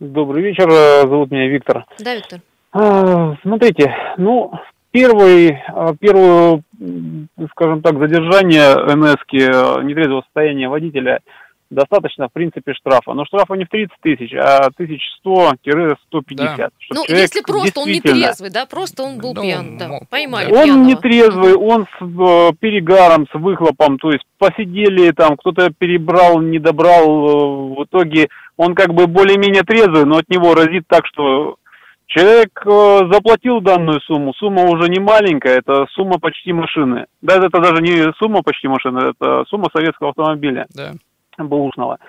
Добрый 0.02 0.44
вечер. 0.44 0.70
Зовут 1.08 1.32
меня 1.32 1.48
Виктор. 1.48 1.86
Да, 1.98 2.14
Виктор. 2.14 2.42
Смотрите, 3.42 3.96
ну, 4.18 4.52
Первый, 4.92 5.62
а, 5.68 5.94
первое, 5.96 6.64
скажем 7.52 7.82
так, 7.82 7.98
задержание 8.00 8.76
НСки 8.96 9.38
э, 9.38 9.84
нетрезвого 9.84 10.22
состояния 10.22 10.70
водителя 10.70 11.20
достаточно, 11.70 12.30
в 12.30 12.34
принципе, 12.34 12.74
штрафа. 12.74 13.14
Но 13.14 13.26
штрафа 13.26 13.54
не 13.56 13.66
в 13.66 13.70
30 13.70 13.92
тысяч, 14.02 14.34
а 14.34 14.70
1100-150. 14.80 15.52
Да. 16.36 16.70
Ну, 16.92 17.04
если 17.08 17.42
просто 17.42 17.80
он 17.80 17.90
не 17.90 18.02
трезвый, 18.02 18.50
да, 18.50 18.66
просто 18.66 19.04
он 19.04 19.18
был 19.20 19.34
ну, 19.34 19.42
пьян, 19.42 19.78
да, 19.78 20.00
поймали 20.10 20.52
Он 20.52 20.64
пьяного. 20.64 20.86
не 20.86 20.96
трезвый, 20.96 21.56
он 21.56 21.86
с 21.86 22.02
э, 22.02 22.52
перегаром, 22.60 23.28
с 23.32 23.34
выхлопом, 23.34 23.98
то 23.98 24.12
есть 24.12 24.24
посидели 24.38 25.12
там, 25.12 25.36
кто-то 25.38 25.72
перебрал, 25.78 26.42
не 26.42 26.60
добрал, 26.60 27.04
э, 27.04 27.76
в 27.76 27.84
итоге 27.84 28.30
он 28.56 28.74
как 28.76 28.94
бы 28.94 29.08
более-менее 29.08 29.64
трезвый, 29.64 30.06
но 30.06 30.18
от 30.18 30.30
него 30.30 30.56
разит 30.56 30.86
так, 30.88 31.06
что 31.06 31.58
Человек 32.08 32.62
э, 32.66 33.00
заплатил 33.12 33.60
данную 33.60 34.00
сумму, 34.02 34.34
сумма 34.34 34.64
уже 34.64 34.90
не 34.90 35.00
маленькая, 35.00 35.58
это 35.58 35.88
сумма 35.92 36.20
почти 36.20 36.54
машины. 36.54 37.06
Да, 37.22 37.36
это 37.36 37.60
даже 37.60 37.82
не 37.82 38.14
сумма 38.14 38.44
почти 38.44 38.70
машины, 38.70 39.12
это 39.12 39.44
сумма 39.50 39.68
советского 39.74 40.10
автомобиля, 40.10 40.68
да. 40.74 40.94
бэушного. 41.38 42.00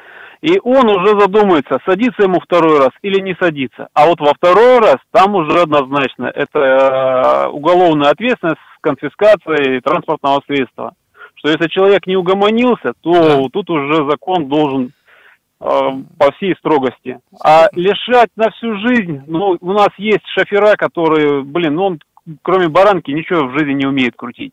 И 0.40 0.61
он 0.62 0.88
уже 0.88 1.18
задумается, 1.18 1.80
садится 1.84 2.22
ему 2.22 2.38
второй 2.38 2.78
раз 2.78 2.90
или 3.02 3.20
не 3.20 3.34
садится. 3.40 3.88
А 3.92 4.06
вот 4.06 4.20
во 4.20 4.34
второй 4.34 4.78
раз 4.78 4.98
там 5.11 5.34
уже 5.34 5.62
однозначно, 5.62 6.26
это 6.32 6.58
э, 6.61 7.48
уголовная 7.48 8.11
ответственность 8.11 8.61
с 8.76 8.80
конфискацией 8.80 9.80
транспортного 9.80 10.40
средства. 10.46 10.92
что 11.34 11.48
если 11.48 11.66
человек 11.66 12.06
не 12.06 12.16
угомонился, 12.16 12.92
то 13.00 13.12
да. 13.12 13.48
тут 13.52 13.68
уже 13.68 14.08
закон 14.08 14.46
должен 14.48 14.92
по 15.58 16.32
всей 16.36 16.54
строгости. 16.56 17.18
А 17.44 17.68
лишать 17.72 18.30
на 18.36 18.50
всю 18.50 18.76
жизнь, 18.78 19.22
ну, 19.26 19.56
у 19.60 19.72
нас 19.72 19.88
есть 19.98 20.24
шофера, 20.28 20.76
которые, 20.76 21.42
блин, 21.42 21.74
ну, 21.74 21.84
он 21.84 21.98
кроме 22.42 22.68
баранки 22.68 23.10
ничего 23.10 23.46
в 23.46 23.58
жизни 23.58 23.72
не 23.72 23.86
умеет 23.86 24.14
крутить. 24.16 24.52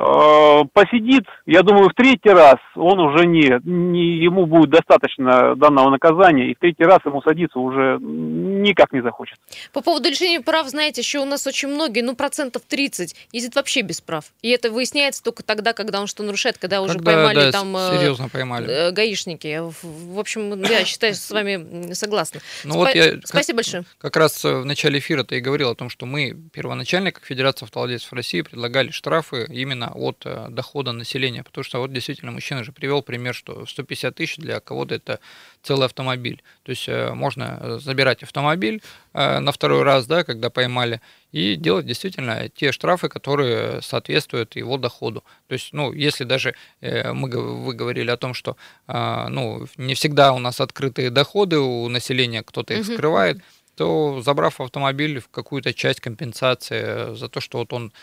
Э, 0.00 0.64
посидит, 0.72 1.24
я 1.44 1.62
думаю, 1.62 1.90
в 1.90 1.94
третий 1.94 2.30
раз 2.30 2.56
он 2.74 2.98
уже 3.00 3.26
не, 3.26 3.60
не, 3.64 4.16
ему 4.16 4.46
будет 4.46 4.70
достаточно 4.70 5.54
данного 5.56 5.90
наказания, 5.90 6.50
и 6.50 6.54
в 6.54 6.58
третий 6.58 6.84
раз 6.84 7.00
ему 7.04 7.20
садиться 7.20 7.58
уже 7.58 7.98
никак 8.00 8.92
не 8.92 9.02
захочет. 9.02 9.38
По 9.72 9.82
поводу 9.82 10.08
лишения 10.08 10.40
прав, 10.40 10.68
знаете, 10.68 11.02
еще 11.02 11.18
у 11.18 11.26
нас 11.26 11.46
очень 11.46 11.68
многие, 11.68 12.00
ну, 12.00 12.16
процентов 12.16 12.62
30 12.66 13.14
ездит 13.32 13.54
вообще 13.54 13.82
без 13.82 14.00
прав. 14.00 14.24
И 14.40 14.48
это 14.48 14.70
выясняется 14.70 15.22
только 15.22 15.42
тогда, 15.42 15.74
когда 15.74 16.00
он 16.00 16.06
что 16.06 16.22
нарушает, 16.22 16.56
когда 16.56 16.80
уже 16.80 16.94
когда, 16.94 17.12
поймали 17.12 17.36
да, 17.36 17.52
там... 17.52 17.76
Э, 17.76 17.98
серьезно 17.98 18.28
поймали. 18.30 18.70
Э, 18.70 18.90
гаишники. 18.92 19.60
В 19.82 20.18
общем, 20.18 20.62
я 20.62 20.84
считаю, 20.86 21.14
с 21.14 21.30
вами 21.30 21.92
согласна. 21.92 22.40
Ну, 22.64 22.74
Спа- 22.74 22.78
вот 22.78 22.94
я, 22.94 23.18
Спасибо 23.24 23.56
как, 23.56 23.56
большое. 23.56 23.84
Как 23.98 24.16
раз 24.16 24.44
в 24.44 24.64
начале 24.64 24.98
эфира-то 24.98 25.34
и 25.34 25.40
говорил 25.40 25.70
о 25.70 25.74
том, 25.74 25.90
что 25.90 26.06
мы 26.06 26.34
первоначально, 26.52 27.12
как 27.12 27.24
Федерация 27.24 27.66
автовладельцев 27.66 28.10
России, 28.14 28.40
предлагали 28.40 28.90
штрафы 28.90 29.46
именно 29.50 29.89
от 29.94 30.22
э, 30.24 30.46
дохода 30.50 30.92
населения, 30.92 31.42
потому 31.42 31.64
что 31.64 31.78
вот 31.78 31.92
действительно 31.92 32.32
мужчина 32.32 32.64
же 32.64 32.72
привел 32.72 33.02
пример, 33.02 33.34
что 33.34 33.66
150 33.66 34.14
тысяч 34.14 34.36
для 34.36 34.60
кого-то 34.60 34.94
это 34.94 35.20
целый 35.62 35.86
автомобиль. 35.86 36.42
То 36.62 36.70
есть 36.70 36.88
э, 36.88 37.12
можно 37.14 37.58
э, 37.60 37.78
забирать 37.80 38.22
автомобиль 38.22 38.82
на 39.12 39.50
второй 39.50 39.82
раз, 39.82 40.06
да, 40.06 40.22
когда 40.22 40.50
поймали, 40.50 41.00
и 41.32 41.56
делать 41.56 41.84
действительно 41.84 42.48
те 42.48 42.70
штрафы, 42.70 43.08
которые 43.08 43.82
соответствуют 43.82 44.54
его 44.54 44.78
доходу. 44.78 45.24
То 45.48 45.54
есть, 45.54 45.72
ну, 45.72 45.92
если 45.92 46.22
даже 46.22 46.54
мы, 46.80 47.28
вы 47.28 47.74
говорили 47.74 48.08
о 48.12 48.16
том, 48.16 48.34
что 48.34 48.56
ну, 48.86 49.66
не 49.76 49.94
всегда 49.94 50.32
у 50.32 50.38
нас 50.38 50.60
открытые 50.60 51.10
доходы 51.10 51.58
у 51.58 51.88
населения, 51.88 52.44
кто-то 52.44 52.74
их 52.74 52.86
скрывает, 52.86 53.42
то 53.80 54.20
забрав 54.22 54.60
автомобиль 54.60 55.20
в 55.20 55.28
какую-то 55.28 55.72
часть 55.72 56.00
компенсации 56.00 57.14
за 57.14 57.30
то, 57.30 57.40
что 57.40 57.56
вот 57.56 57.72
он 57.72 57.94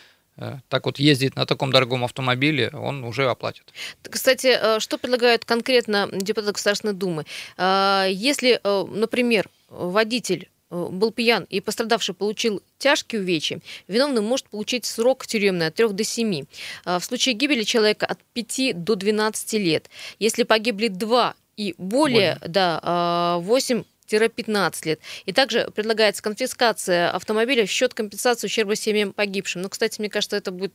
так 0.70 0.86
вот 0.86 1.00
ездит 1.00 1.36
на 1.36 1.46
таком 1.46 1.72
дорогом 1.72 2.04
автомобиле, 2.04 2.70
он 2.74 3.04
уже 3.04 3.30
оплатит. 3.30 3.74
Кстати, 4.04 4.58
э, 4.60 4.80
что 4.80 4.98
предлагают 4.98 5.46
конкретно 5.46 6.10
депутаты 6.12 6.54
Государственной 6.54 6.94
Думы? 6.94 7.26
Э, 7.58 8.08
если, 8.10 8.60
например, 8.64 9.50
водитель 9.70 10.50
был 10.70 11.12
пьян 11.12 11.46
и 11.50 11.62
пострадавший 11.62 12.14
получил 12.14 12.62
тяжкие 12.78 13.22
увечья, 13.22 13.62
виновный 13.88 14.22
может 14.22 14.50
получить 14.50 14.86
срок 14.86 15.26
тюремный 15.26 15.68
от 15.68 15.76
3 15.76 15.88
до 15.90 16.04
7. 16.04 16.46
В 16.84 17.00
случае 17.00 17.36
гибели 17.36 17.64
человека 17.64 18.06
от 18.06 18.20
5 18.34 18.84
до 18.84 18.96
12 18.96 19.54
лет. 19.54 19.90
Если 20.20 20.44
погибли 20.44 20.90
два 20.90 21.36
и 21.56 21.74
более, 21.78 22.36
более. 22.36 22.50
да, 22.50 23.38
8 23.40 23.84
15 24.08 24.86
лет. 24.86 25.00
И 25.26 25.32
также 25.32 25.70
предлагается 25.76 26.24
конфискация 26.24 27.12
автомобиля 27.12 27.66
в 27.66 27.70
счет 27.70 27.94
компенсации 27.94 28.48
ущерба 28.48 28.76
семьям 28.76 29.14
погибшим. 29.14 29.62
Ну, 29.62 29.70
кстати, 29.70 30.00
мне 30.00 30.10
кажется, 30.10 30.38
это 30.38 30.52
будет 30.52 30.74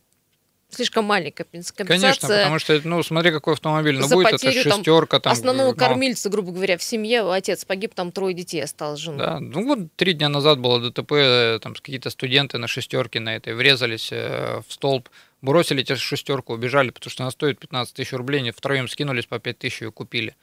слишком 0.73 1.05
маленькая 1.05 1.43
компенсация. 1.43 1.85
Конечно, 1.87 2.27
потому 2.27 2.59
что, 2.59 2.81
ну, 2.83 3.03
смотри, 3.03 3.31
какой 3.31 3.53
автомобиль, 3.53 3.97
ну, 3.97 4.07
будет 4.09 4.31
потерю, 4.31 4.61
это 4.61 4.71
шестерка. 4.71 5.19
Там, 5.19 5.33
основного 5.33 5.71
ну, 5.71 5.75
кормильца, 5.75 6.29
грубо 6.29 6.51
говоря, 6.51 6.77
в 6.77 6.83
семье, 6.83 7.31
отец 7.31 7.65
погиб, 7.65 7.93
там 7.93 8.11
трое 8.11 8.33
детей 8.33 8.63
осталось, 8.63 8.99
жена. 8.99 9.17
Да, 9.17 9.39
ну 9.39 9.65
вот 9.65 9.93
три 9.95 10.13
дня 10.13 10.29
назад 10.29 10.59
было 10.59 10.79
ДТП, 10.79 11.61
там 11.61 11.73
какие-то 11.73 12.09
студенты 12.09 12.57
на 12.57 12.67
шестерке 12.67 13.19
на 13.19 13.35
этой 13.35 13.53
врезались 13.53 14.09
э, 14.11 14.61
в 14.67 14.73
столб, 14.73 15.09
бросили 15.41 15.81
эти 15.81 15.95
шестерку, 15.95 16.53
убежали, 16.53 16.89
потому 16.89 17.11
что 17.11 17.23
она 17.23 17.31
стоит 17.31 17.59
15 17.59 17.93
тысяч 17.93 18.13
рублей, 18.13 18.39
они 18.39 18.51
втроем 18.51 18.87
скинулись 18.87 19.25
по 19.25 19.39
5 19.39 19.57
тысяч 19.59 19.81
и 19.81 19.91
купили. 19.91 20.35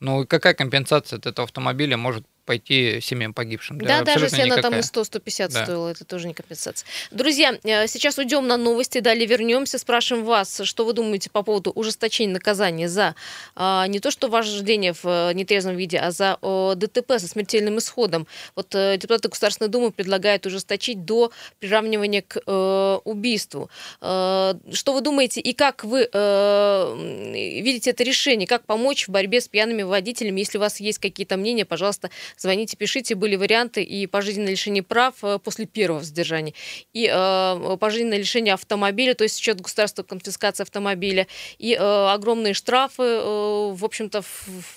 Ну, 0.00 0.26
какая 0.26 0.54
компенсация 0.54 1.18
от 1.18 1.26
этого 1.26 1.44
автомобиля 1.44 1.96
может 1.96 2.26
пойти 2.44 3.00
семьям 3.00 3.34
погибшим. 3.34 3.78
Да, 3.78 3.98
да 3.98 4.04
даже 4.04 4.26
если 4.26 4.42
никакая. 4.42 4.52
она 4.52 4.62
там 4.62 4.78
и 4.78 4.82
100-150 4.82 5.48
да. 5.48 5.64
стоила, 5.64 5.88
это 5.88 6.04
тоже 6.04 6.26
не 6.26 6.34
компенсация. 6.34 6.86
Друзья, 7.10 7.58
э, 7.62 7.86
сейчас 7.86 8.18
уйдем 8.18 8.46
на 8.46 8.56
новости, 8.56 9.00
далее 9.00 9.26
вернемся, 9.26 9.78
спрашиваем 9.78 10.24
вас, 10.24 10.60
что 10.64 10.84
вы 10.84 10.92
думаете 10.92 11.30
по 11.30 11.42
поводу 11.42 11.70
ужесточения 11.70 12.32
наказания 12.32 12.88
за 12.88 13.14
а, 13.54 13.86
не 13.86 14.00
то 14.00 14.10
что 14.10 14.28
вождение 14.28 14.92
в 14.92 15.04
э, 15.04 15.32
нетрезвом 15.34 15.76
виде, 15.76 15.98
а 15.98 16.10
за 16.10 16.38
о, 16.40 16.74
ДТП 16.74 17.12
со 17.18 17.28
смертельным 17.28 17.78
исходом. 17.78 18.26
Вот 18.54 18.74
э, 18.74 18.96
депутаты 18.96 19.28
Государственной 19.28 19.68
Думы 19.68 19.90
предлагают 19.90 20.46
ужесточить 20.46 21.04
до 21.04 21.32
приравнивания 21.60 22.22
к 22.22 22.40
э, 22.44 22.98
убийству. 23.04 23.70
Э, 24.00 24.54
что 24.72 24.92
вы 24.92 25.00
думаете 25.00 25.40
и 25.40 25.52
как 25.52 25.84
вы 25.84 26.08
э, 26.12 27.60
видите 27.62 27.90
это 27.90 28.04
решение, 28.04 28.46
как 28.46 28.64
помочь 28.66 29.08
в 29.08 29.10
борьбе 29.10 29.40
с 29.40 29.48
пьяными 29.48 29.82
водителями? 29.82 30.40
Если 30.40 30.58
у 30.58 30.60
вас 30.60 30.80
есть 30.80 30.98
какие-то 30.98 31.36
мнения, 31.36 31.64
пожалуйста, 31.64 32.10
Звоните, 32.36 32.76
пишите. 32.76 33.14
Были 33.14 33.36
варианты 33.36 33.82
и 33.82 34.06
пожизненное 34.06 34.52
лишение 34.52 34.82
прав 34.82 35.14
э, 35.22 35.38
после 35.38 35.66
первого 35.66 36.02
задержания, 36.02 36.54
и 36.92 37.10
э, 37.12 37.76
пожизненное 37.78 38.18
лишение 38.18 38.54
автомобиля, 38.54 39.14
то 39.14 39.24
есть 39.24 39.38
счет 39.38 39.60
государства 39.60 40.02
конфискация 40.02 40.64
автомобиля, 40.64 41.26
и 41.58 41.74
э, 41.74 41.78
огромные 41.78 42.54
штрафы, 42.54 43.02
э, 43.02 43.72
в 43.72 43.84
общем-то, 43.84 44.22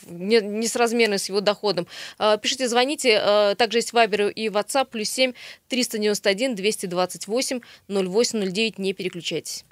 не, 0.07 0.41
несразмерные 0.41 1.19
с 1.19 1.29
его 1.29 1.41
доходом. 1.41 1.87
Э, 2.19 2.37
пишите, 2.41 2.67
звоните. 2.67 3.21
Э, 3.21 3.55
также 3.57 3.79
есть 3.79 3.93
Вайбер 3.93 4.27
и 4.27 4.47
WhatsApp, 4.47 4.87
плюс 4.91 5.09
7 5.09 5.33
391 5.69 6.55
228 6.55 7.59
0809. 7.87 8.79
Не 8.79 8.93
переключайтесь. 8.93 9.66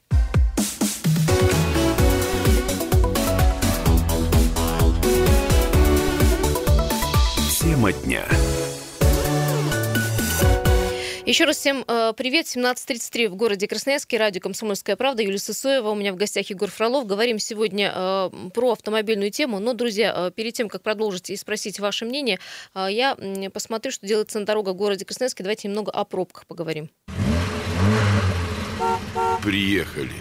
Тема 7.76 7.92
дня. 7.92 8.26
Еще 11.26 11.44
раз 11.44 11.58
всем 11.58 11.84
э, 11.86 12.14
привет. 12.16 12.46
17.33 12.46 13.28
в 13.28 13.36
городе 13.36 13.68
Красноярске. 13.68 14.18
Радио 14.18 14.40
«Комсомольская 14.40 14.96
правда». 14.96 15.24
Юлия 15.24 15.40
Сысоева. 15.40 15.90
У 15.90 15.96
меня 15.96 16.14
в 16.14 16.16
гостях 16.16 16.50
Егор 16.50 16.72
Фролов. 16.72 17.06
Говорим 17.06 17.38
сегодня 17.38 17.92
э, 17.94 18.30
про 18.54 18.72
автомобильную 18.72 19.30
тему. 19.30 19.60
Но, 19.60 19.74
друзья, 19.74 20.14
э, 20.16 20.32
перед 20.32 20.54
тем, 20.54 20.70
как 20.70 20.84
продолжить 20.84 21.30
и 21.30 21.36
спросить 21.36 21.82
ваше 21.82 22.06
мнение, 22.06 22.40
я 22.74 23.18
посмотрю, 23.54 23.92
что 23.92 24.08
делается 24.08 24.40
на 24.40 24.46
дорогах 24.46 24.76
в 24.76 24.78
городе 24.78 25.04
Красноярске. 25.04 25.44
Давайте 25.44 25.68
немного 25.68 25.92
о 25.92 26.06
пробках 26.06 26.48
поговорим. 26.48 26.90
Приехали. 29.44 30.14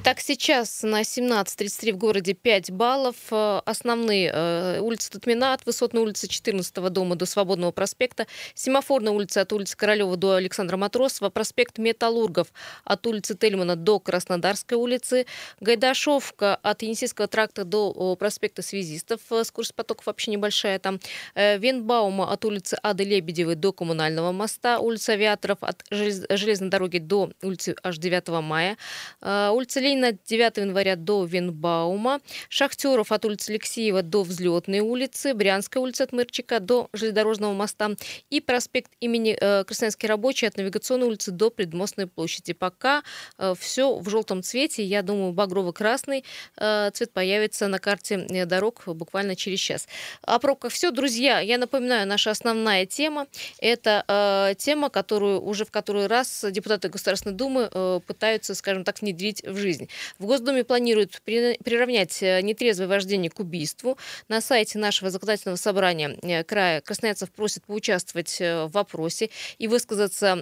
Итак, 0.00 0.20
сейчас 0.20 0.84
на 0.84 1.00
17.33 1.00 1.92
в 1.92 1.96
городе 1.96 2.32
5 2.32 2.70
баллов. 2.70 3.16
Э, 3.32 3.62
основные 3.64 4.30
э, 4.32 4.78
улицы 4.80 5.10
Тутмина 5.10 5.54
от 5.54 5.66
Высотной 5.66 6.02
улицы 6.02 6.28
14 6.28 6.72
дома 6.92 7.16
до 7.16 7.26
Свободного 7.26 7.72
проспекта, 7.72 8.28
Семафорная 8.54 9.12
улица 9.12 9.40
от 9.40 9.52
улицы 9.52 9.76
Королева 9.76 10.16
до 10.16 10.34
Александра 10.34 10.76
Матросова, 10.76 11.30
проспект 11.30 11.78
Металлургов 11.78 12.46
от 12.84 13.04
улицы 13.08 13.36
Тельмана 13.36 13.74
до 13.74 13.98
Краснодарской 13.98 14.78
улицы, 14.78 15.26
Гайдашовка 15.58 16.54
от 16.54 16.82
Енисейского 16.82 17.26
тракта 17.26 17.64
до 17.64 18.14
проспекта 18.14 18.62
Связистов, 18.62 19.20
э, 19.32 19.42
скорость 19.42 19.74
потоков 19.74 20.06
вообще 20.06 20.30
небольшая 20.30 20.78
там, 20.78 21.00
Венбаума 21.34 22.32
от 22.32 22.44
улицы 22.44 22.78
Ады 22.84 23.02
Лебедевой 23.02 23.56
до 23.56 23.72
Коммунального 23.72 24.30
моста, 24.30 24.78
улица 24.78 25.14
Авиаторов 25.14 25.58
от 25.62 25.82
железной 25.90 26.70
дороги 26.70 26.98
до 26.98 27.32
улицы 27.42 27.74
аж 27.82 27.98
9 27.98 28.28
мая, 28.42 28.76
улица 29.20 29.87
Ленина 29.88 30.12
9 30.12 30.58
января 30.58 30.96
до 30.96 31.24
Венбаума, 31.24 32.20
Шахтеров 32.50 33.10
от 33.10 33.24
улицы 33.24 33.50
Алексеева 33.50 34.02
до 34.02 34.22
Взлетной 34.22 34.80
улицы, 34.80 35.32
Брянская 35.32 35.82
улица 35.82 36.04
от 36.04 36.12
Мырчика 36.12 36.60
до 36.60 36.90
Железнодорожного 36.92 37.54
моста 37.54 37.92
и 38.28 38.42
проспект 38.42 38.92
имени 39.00 39.36
э, 39.40 39.64
Красноярский 39.64 40.06
рабочий 40.06 40.46
от 40.46 40.58
Навигационной 40.58 41.06
улицы 41.06 41.30
до 41.30 41.50
Предмостной 41.50 42.06
площади. 42.06 42.52
Пока 42.52 43.02
э, 43.38 43.54
все 43.58 43.96
в 43.96 44.10
желтом 44.10 44.42
цвете, 44.42 44.84
я 44.84 45.00
думаю, 45.00 45.32
багрово-красный 45.32 46.22
э, 46.58 46.90
цвет 46.92 47.12
появится 47.12 47.66
на 47.68 47.78
карте 47.78 48.26
э, 48.28 48.44
дорог 48.44 48.82
буквально 48.86 49.36
через 49.36 49.58
час. 49.58 49.88
О 50.20 50.38
пробках 50.38 50.72
все, 50.72 50.90
друзья, 50.90 51.40
я 51.40 51.56
напоминаю, 51.56 52.06
наша 52.06 52.30
основная 52.30 52.84
тема– 52.84 53.26
это 53.58 54.04
э, 54.06 54.54
тема, 54.58 54.90
которую 54.90 55.40
уже 55.40 55.64
в 55.64 55.70
который 55.70 56.08
раз 56.08 56.44
депутаты 56.50 56.90
Государственной 56.90 57.34
Думы 57.34 57.70
э, 57.72 58.00
пытаются, 58.06 58.54
скажем 58.54 58.84
так, 58.84 59.00
внедрить 59.00 59.42
в 59.42 59.56
жизнь 59.56 59.67
жизнь. 59.68 59.88
В 60.18 60.24
Госдуме 60.24 60.64
планируют 60.64 61.20
приравнять 61.24 62.22
э, 62.22 62.40
нетрезвое 62.40 62.88
вождение 62.88 63.30
к 63.30 63.38
убийству. 63.38 63.98
На 64.28 64.40
сайте 64.40 64.78
нашего 64.78 65.10
законодательного 65.10 65.56
собрания 65.56 66.16
э, 66.22 66.42
края 66.42 66.80
красноярцев 66.80 67.30
просят 67.30 67.64
поучаствовать 67.64 68.40
э, 68.40 68.64
в 68.64 68.70
вопросе 68.70 69.28
и 69.58 69.68
высказаться, 69.68 70.36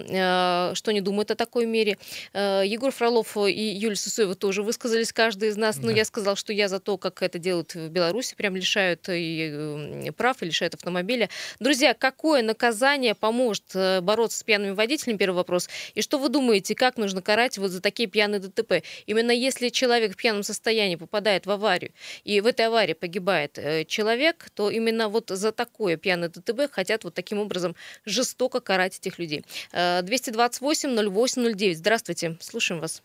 что 0.75 0.91
они 0.91 1.01
думают 1.01 1.31
о 1.31 1.35
такой 1.35 1.65
мере. 1.65 1.97
Егор 2.33 2.91
Фролов 2.91 3.35
и 3.37 3.51
Юлия 3.51 3.95
Сусоева 3.95 4.35
тоже 4.35 4.63
высказались, 4.63 5.11
каждый 5.11 5.49
из 5.49 5.57
нас. 5.57 5.77
Но 5.77 5.87
ну, 5.87 5.91
я 5.91 6.05
сказал, 6.05 6.35
что 6.35 6.53
я 6.53 6.69
за 6.69 6.79
то, 6.79 6.97
как 6.97 7.21
это 7.21 7.39
делают 7.39 7.73
в 7.73 7.89
Беларуси, 7.89 8.35
прям 8.35 8.55
лишают 8.55 9.07
и 9.09 10.11
прав, 10.15 10.41
и 10.41 10.45
лишают 10.45 10.75
автомобиля. 10.75 11.29
Друзья, 11.59 11.93
какое 11.93 12.41
наказание 12.43 13.15
поможет 13.15 13.63
бороться 14.01 14.39
с 14.39 14.43
пьяными 14.43 14.71
водителями? 14.71 15.17
Первый 15.17 15.35
вопрос. 15.35 15.69
И 15.95 16.01
что 16.01 16.17
вы 16.19 16.29
думаете, 16.29 16.75
как 16.75 16.97
нужно 16.97 17.21
карать 17.21 17.57
вот 17.57 17.71
за 17.71 17.81
такие 17.81 18.07
пьяные 18.07 18.39
ДТП? 18.39 18.83
И 19.05 19.13
Именно 19.17 19.31
если 19.31 19.69
человек 19.69 20.13
в 20.13 20.15
пьяном 20.15 20.43
состоянии 20.43 20.95
попадает 20.95 21.47
в 21.47 21.51
аварию, 21.51 21.89
и 22.23 22.39
в 22.39 22.45
этой 22.45 22.67
аварии 22.67 22.93
погибает 22.93 23.57
э, 23.57 23.83
человек, 23.85 24.45
то 24.55 24.69
именно 24.69 25.09
вот 25.09 25.29
за 25.29 25.51
такое 25.51 25.97
пьяное 25.97 26.29
ДТБ 26.29 26.71
хотят 26.71 27.03
вот 27.03 27.15
таким 27.15 27.39
образом 27.39 27.73
жестоко 28.05 28.59
карать 28.59 28.99
этих 28.99 29.17
людей. 29.17 29.43
228-08-09. 29.73 31.73
Здравствуйте, 31.73 32.37
слушаем 32.39 32.79
вас. 32.79 33.01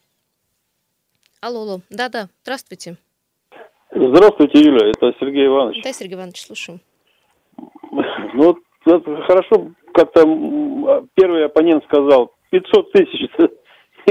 Алло, 1.40 1.62
алло. 1.62 1.80
Да-да, 1.88 2.28
здравствуйте. 2.42 2.98
Здравствуйте, 3.90 4.60
Юля, 4.60 4.90
это 4.90 5.14
Сергей 5.18 5.46
Иванович. 5.46 5.82
Да, 5.82 5.94
Сергей 5.94 6.16
Иванович, 6.16 6.42
слушаем. 6.42 6.80
Ну, 8.34 8.58
хорошо, 8.84 9.72
как-то 9.94 10.26
первый 11.14 11.46
оппонент 11.46 11.82
сказал, 11.84 12.34
500 12.50 12.92
тысяч, 12.92 13.30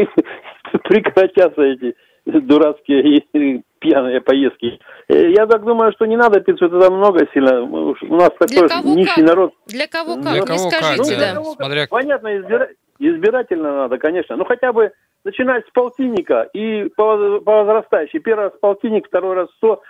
прекратятся 0.92 1.62
эти 1.62 1.96
дурацкие 2.26 3.18
и 3.18 3.64
пьяные 3.80 4.20
поездки. 4.20 4.78
Э, 5.08 5.32
я 5.32 5.48
так 5.48 5.64
думаю, 5.64 5.94
что 5.94 6.06
не 6.06 6.18
надо 6.18 6.42
500, 6.42 6.74
это 6.74 6.92
много 6.92 7.26
сильно. 7.34 7.64
У 7.64 8.16
нас 8.16 8.30
такой 8.38 8.68
нищий 8.84 9.22
как? 9.22 9.26
народ. 9.26 9.54
Для 9.68 9.88
кого 9.88 10.16
как? 10.16 10.34
Для 10.34 10.42
кого 10.42 10.70
скажите, 10.70 11.16
как, 11.16 11.20
да. 11.20 11.34
Ну, 11.36 11.44
Смотря... 11.56 11.88
Понятно, 11.90 12.38
избира... 12.38 12.70
избирательно 13.00 13.72
надо, 13.78 13.98
конечно. 13.98 14.36
Ну, 14.36 14.44
хотя 14.44 14.74
бы 14.74 14.92
начинать 15.24 15.66
с 15.66 15.72
полтинника 15.72 16.50
и 16.54 16.90
по, 16.96 17.40
по 17.40 17.64
возрастающей. 17.64 18.20
Первый 18.20 18.46
раз 18.46 18.54
полтинник, 18.60 19.08
второй 19.08 19.36
раз 19.36 19.50
100, 19.58 19.82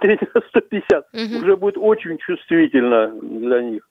третий 0.00 0.26
раз 0.32 0.42
150. 0.48 1.06
Угу. 1.12 1.44
Уже 1.44 1.56
будет 1.56 1.76
очень 1.76 2.16
чувствительно 2.18 3.08
для 3.20 3.60
них. 3.60 3.86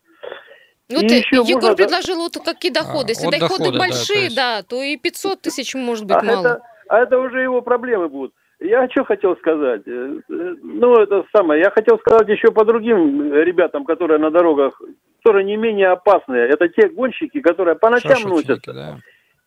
Ну, 0.89 0.99
ты, 0.99 1.23
Егор 1.31 1.61
можно... 1.61 1.75
предложил 1.75 2.17
вот 2.17 2.37
какие 2.45 2.71
доходы. 2.71 3.07
А, 3.07 3.09
Если 3.09 3.25
доходы 3.31 3.63
дохода, 3.65 3.79
большие, 3.79 4.17
да, 4.17 4.23
есть... 4.23 4.35
да, 4.35 4.63
то 4.63 4.83
и 4.83 4.97
500 4.97 5.41
тысяч 5.41 5.73
может 5.73 6.05
быть 6.05 6.17
а 6.17 6.21
мало. 6.21 6.39
Это, 6.39 6.61
а 6.89 6.99
это 6.99 7.19
уже 7.19 7.41
его 7.41 7.61
проблемы 7.61 8.07
будут. 8.07 8.33
Я 8.59 8.87
что 8.89 9.03
хотел 9.03 9.35
сказать? 9.37 9.81
Э, 9.85 10.19
э, 10.29 10.55
ну, 10.61 10.95
это 10.95 11.25
самое. 11.35 11.61
Я 11.61 11.71
хотел 11.71 11.99
сказать 11.99 12.27
еще 12.29 12.51
по 12.51 12.63
другим 12.63 13.33
ребятам, 13.33 13.83
которые 13.83 14.19
на 14.19 14.31
дорогах, 14.31 14.79
которые 15.23 15.43
не 15.43 15.57
менее 15.57 15.89
опасные. 15.89 16.47
Это 16.47 16.69
те 16.69 16.87
гонщики, 16.87 17.41
которые 17.41 17.75
по 17.75 17.89
ночам 17.89 18.21
носятся. 18.23 18.73
Да. 18.73 18.97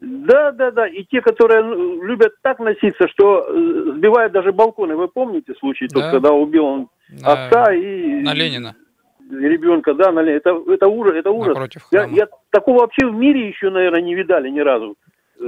Да, 0.01 0.53
да, 0.53 0.71
да. 0.71 0.87
И 0.87 1.05
те, 1.05 1.21
которые 1.21 1.63
ну, 1.63 2.03
любят 2.03 2.35
так 2.43 2.59
носиться, 2.61 3.09
что 3.09 3.47
э, 3.49 3.93
сбивают 3.97 4.33
даже 4.33 4.53
балконы. 4.53 4.95
Вы 4.95 5.09
помните 5.09 5.55
случай, 5.59 5.87
да. 5.89 6.01
тот, 6.01 6.11
когда 6.13 6.33
убил 6.33 6.65
он 6.65 6.89
на, 7.09 7.33
отца 7.33 7.73
и... 7.73 8.23
На 8.23 8.35
Ленина. 8.35 8.77
Ребенка, 9.31 9.95
да, 9.95 10.11
на. 10.11 10.21
Это, 10.21 10.59
это 10.69 10.89
ужас, 10.89 11.15
это 11.15 11.31
ужас. 11.31 11.57
Я, 11.91 12.05
я 12.05 12.29
такого 12.51 12.81
вообще 12.81 13.07
в 13.07 13.15
мире 13.15 13.49
еще, 13.49 13.71
наверное, 13.71 14.01
не 14.01 14.15
видали 14.15 14.49
ни 14.49 14.61
разу. 14.61 14.97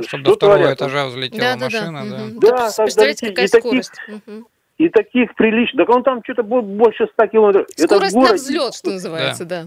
Чтобы 0.02 0.24
до 0.24 0.34
второго 0.34 0.58
творят? 0.58 0.76
этажа 0.76 1.06
взлетела 1.06 1.40
да, 1.40 1.56
машина, 1.56 2.04
да. 2.04 2.16
Да, 2.16 2.24
угу. 2.24 2.40
да 2.40 2.72
представляете, 2.76 3.28
какая 3.28 3.44
и 3.44 3.48
скорость. 3.48 3.92
Таких, 4.06 4.20
угу. 4.26 4.48
И 4.78 4.88
таких 4.88 5.34
приличных. 5.34 5.86
Так 5.86 5.96
он 5.96 6.02
там 6.02 6.20
что-то 6.22 6.42
больше 6.42 7.08
100 7.12 7.26
километров. 7.26 7.66
Скорость 7.76 8.16
это 8.16 8.28
на 8.28 8.34
взлет, 8.34 8.74
что 8.74 8.90
называется, 8.90 9.44
да. 9.44 9.66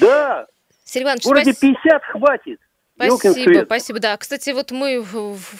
Да. 0.00 0.46
Сергей 0.84 1.06
Иванович, 1.06 1.24
в 1.24 1.26
городе 1.26 1.54
50 1.58 2.04
хватит. 2.04 2.60
Спасибо, 2.96 3.64
спасибо. 3.64 3.98
Да, 3.98 4.16
кстати, 4.16 4.50
вот 4.50 4.70
мы 4.70 5.04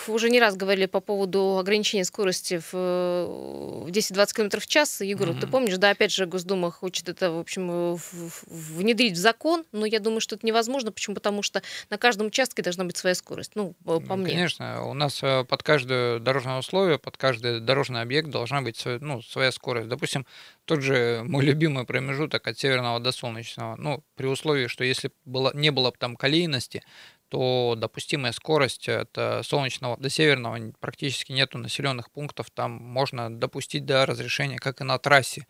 уже 0.06 0.30
не 0.30 0.38
раз 0.38 0.56
говорили 0.56 0.86
по 0.86 1.00
поводу 1.00 1.58
ограничения 1.58 2.04
скорости 2.04 2.60
в 2.70 3.88
10-20 3.88 4.34
км 4.34 4.60
в 4.60 4.66
час. 4.66 5.00
Егор, 5.00 5.28
mm-hmm. 5.28 5.40
ты 5.40 5.46
помнишь, 5.48 5.76
да, 5.78 5.90
опять 5.90 6.12
же, 6.12 6.26
Госдума 6.26 6.70
хочет 6.70 7.08
это, 7.08 7.32
в 7.32 7.38
общем, 7.38 7.98
внедрить 8.46 9.14
в 9.14 9.16
закон, 9.16 9.64
но 9.72 9.84
я 9.84 9.98
думаю, 9.98 10.20
что 10.20 10.36
это 10.36 10.46
невозможно. 10.46 10.92
Почему? 10.92 11.16
Потому 11.16 11.42
что 11.42 11.62
на 11.90 11.98
каждом 11.98 12.28
участке 12.28 12.62
должна 12.62 12.84
быть 12.84 12.96
своя 12.96 13.16
скорость. 13.16 13.52
Ну, 13.56 13.74
по 13.84 13.98
мне. 14.16 14.30
Конечно, 14.30 14.84
у 14.84 14.94
нас 14.94 15.20
э, 15.22 15.44
под 15.44 15.62
каждое 15.62 16.20
дорожное 16.20 16.58
условие, 16.58 16.98
под 16.98 17.16
каждый 17.16 17.60
дорожный 17.60 18.02
объект 18.02 18.28
должна 18.28 18.62
быть 18.62 18.82
ну, 18.84 19.22
своя 19.22 19.50
скорость. 19.50 19.88
Допустим, 19.88 20.24
тот 20.66 20.82
же 20.82 21.22
мой 21.24 21.44
любимый 21.44 21.84
промежуток 21.84 22.46
от 22.46 22.58
Северного 22.58 23.00
до 23.00 23.10
Солнечного, 23.10 23.74
ну, 23.76 24.04
при 24.14 24.26
условии, 24.26 24.68
что 24.68 24.84
если 24.84 25.10
было, 25.24 25.50
не 25.54 25.70
было 25.70 25.90
бы 25.90 25.96
там 25.98 26.16
колейности, 26.16 26.82
то 27.34 27.74
допустимая 27.76 28.30
скорость 28.30 28.88
от 28.88 29.10
э, 29.18 29.42
Солнечного 29.42 29.96
до 29.96 30.08
Северного 30.08 30.72
практически 30.78 31.32
нету 31.32 31.58
населенных 31.58 32.12
пунктов, 32.12 32.48
там 32.48 32.70
можно 32.70 33.28
допустить 33.28 33.84
до 33.84 34.06
разрешения, 34.06 34.58
как 34.58 34.80
и 34.80 34.84
на 34.84 34.98
трассе. 34.98 35.48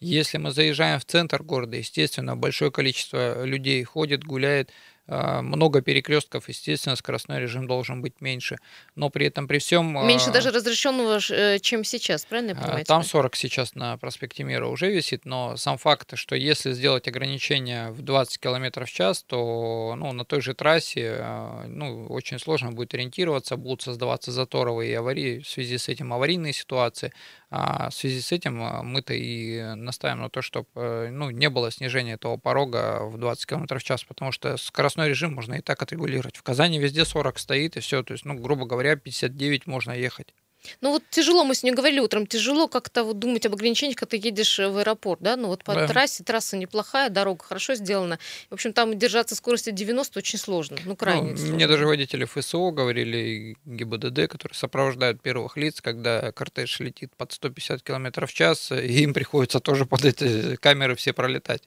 Если 0.00 0.38
мы 0.38 0.50
заезжаем 0.50 0.98
в 0.98 1.04
центр 1.04 1.42
города, 1.42 1.76
естественно, 1.76 2.38
большое 2.38 2.72
количество 2.72 3.44
людей 3.44 3.84
ходит, 3.84 4.24
гуляет, 4.24 4.72
много 5.08 5.82
перекрестков, 5.82 6.48
естественно, 6.48 6.96
скоростной 6.96 7.40
режим 7.40 7.66
должен 7.66 8.02
быть 8.02 8.20
меньше. 8.20 8.56
Но 8.94 9.08
при 9.10 9.26
этом 9.26 9.46
при 9.46 9.58
всем... 9.58 9.96
А, 9.98 10.04
меньше 10.04 10.30
даже 10.30 10.50
разрешенного, 10.50 11.20
э, 11.30 11.58
чем 11.60 11.84
сейчас, 11.84 12.24
правильно 12.24 12.50
я 12.50 12.56
понимаю? 12.56 12.84
Там 12.84 13.04
40 13.04 13.36
сейчас 13.36 13.74
на 13.74 13.96
проспекте 13.98 14.42
Мира 14.42 14.66
уже 14.66 14.90
висит, 14.90 15.24
но 15.24 15.56
сам 15.56 15.78
факт, 15.78 16.16
что 16.16 16.34
если 16.34 16.72
сделать 16.72 17.06
ограничение 17.08 17.90
в 17.90 18.02
20 18.02 18.38
км 18.40 18.84
в 18.84 18.90
час, 18.90 19.22
то 19.22 19.94
ну, 19.96 20.12
на 20.12 20.24
той 20.24 20.40
же 20.40 20.54
трассе 20.54 21.16
а, 21.20 21.64
ну, 21.68 22.06
очень 22.06 22.38
сложно 22.38 22.72
будет 22.72 22.94
ориентироваться, 22.94 23.56
будут 23.56 23.82
создаваться 23.82 24.32
заторовые 24.32 24.98
аварии 24.98 25.38
в 25.40 25.48
связи 25.48 25.78
с 25.78 25.88
этим 25.88 26.12
аварийные 26.12 26.52
ситуации. 26.52 27.12
А 27.48 27.90
в 27.90 27.94
связи 27.94 28.20
с 28.20 28.32
этим 28.32 28.56
мы-то 28.56 29.14
и 29.14 29.74
настаиваем 29.76 30.22
на 30.22 30.30
то, 30.30 30.42
чтобы 30.42 30.68
э, 30.74 31.10
ну, 31.10 31.30
не 31.30 31.48
было 31.48 31.70
снижения 31.70 32.14
этого 32.14 32.38
порога 32.38 33.04
в 33.04 33.18
20 33.18 33.46
км 33.46 33.78
в 33.78 33.84
час, 33.84 34.02
потому 34.02 34.32
что 34.32 34.56
скоростной 34.56 35.08
режим 35.08 35.34
можно 35.34 35.54
и 35.54 35.60
так 35.60 35.80
отрегулировать. 35.80 36.36
В 36.36 36.42
Казани 36.42 36.80
везде 36.80 37.04
40 37.04 37.38
стоит, 37.38 37.76
и 37.76 37.80
все. 37.80 38.02
То 38.02 38.12
есть, 38.12 38.24
ну, 38.24 38.34
грубо 38.34 38.66
говоря, 38.66 38.96
59 38.96 39.68
можно 39.68 39.92
ехать. 39.92 40.34
Ну 40.80 40.90
вот 40.90 41.02
тяжело, 41.10 41.44
мы 41.44 41.54
сегодня 41.54 41.76
говорили 41.76 42.00
утром, 42.00 42.26
тяжело 42.26 42.68
как-то 42.68 43.04
вот 43.04 43.18
думать 43.18 43.46
об 43.46 43.54
ограничениях, 43.54 43.96
когда 43.96 44.10
ты 44.10 44.16
едешь 44.16 44.58
в 44.58 44.78
аэропорт, 44.78 45.20
да, 45.20 45.36
ну 45.36 45.48
вот 45.48 45.64
по 45.64 45.74
да. 45.74 45.86
трассе, 45.86 46.24
трасса 46.24 46.56
неплохая, 46.56 47.10
дорога 47.10 47.44
хорошо 47.44 47.74
сделана. 47.74 48.18
В 48.50 48.54
общем, 48.54 48.72
там 48.72 48.98
держаться 48.98 49.34
скорости 49.34 49.70
90 49.70 50.18
очень 50.18 50.38
сложно, 50.38 50.78
ну 50.84 50.96
крайне 50.96 51.32
ну, 51.32 51.36
сложно. 51.36 51.54
Мне 51.54 51.68
даже 51.68 51.86
водители 51.86 52.24
ФСО 52.24 52.70
говорили, 52.70 53.56
ГИБДД, 53.64 54.28
которые 54.28 54.56
сопровождают 54.56 55.20
первых 55.20 55.56
лиц, 55.56 55.80
когда 55.80 56.32
кортеж 56.32 56.80
летит 56.80 57.12
под 57.16 57.32
150 57.32 57.82
км 57.82 58.26
в 58.26 58.32
час, 58.32 58.72
и 58.72 59.02
им 59.02 59.14
приходится 59.14 59.60
тоже 59.60 59.86
под 59.86 60.04
эти 60.04 60.56
камеры 60.56 60.96
все 60.96 61.12
пролетать. 61.12 61.62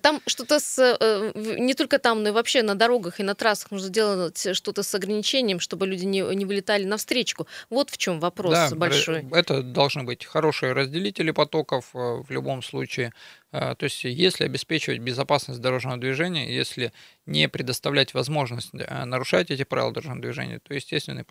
Там 0.00 0.20
что-то 0.26 0.60
с, 0.60 0.78
э, 0.78 1.32
не 1.34 1.74
только 1.74 1.98
там, 1.98 2.22
но 2.22 2.30
и 2.30 2.32
вообще 2.32 2.62
на 2.62 2.74
дорогах 2.74 3.20
и 3.20 3.22
на 3.22 3.34
трассах 3.34 3.70
нужно 3.70 3.88
сделать 3.88 4.56
что-то 4.56 4.82
с 4.82 4.94
ограничением, 4.94 5.60
чтобы 5.60 5.86
люди 5.86 6.04
не, 6.04 6.20
не 6.34 6.44
вылетали 6.44 6.84
навстречу. 6.84 7.46
Вот 7.70 7.90
в 7.90 7.98
чем 7.98 8.20
вопрос 8.20 8.43
вопрос 8.44 8.70
да, 8.70 8.76
большой. 8.76 9.26
Это 9.32 9.62
должны 9.62 10.04
быть 10.04 10.24
хорошие 10.24 10.72
разделители 10.72 11.30
потоков 11.30 11.90
э, 11.94 11.98
в 11.98 12.30
любом 12.30 12.62
случае. 12.62 13.12
Э, 13.52 13.74
то 13.76 13.84
есть, 13.84 14.04
если 14.04 14.44
обеспечивать 14.44 15.00
безопасность 15.00 15.60
дорожного 15.60 15.96
движения, 15.98 16.54
если 16.54 16.92
не 17.26 17.48
предоставлять 17.48 18.14
возможность 18.14 18.70
э, 18.74 19.04
нарушать 19.04 19.50
эти 19.50 19.64
правила 19.64 19.92
дорожного 19.92 20.20
движения, 20.20 20.60
то, 20.60 20.74
естественно, 20.74 21.24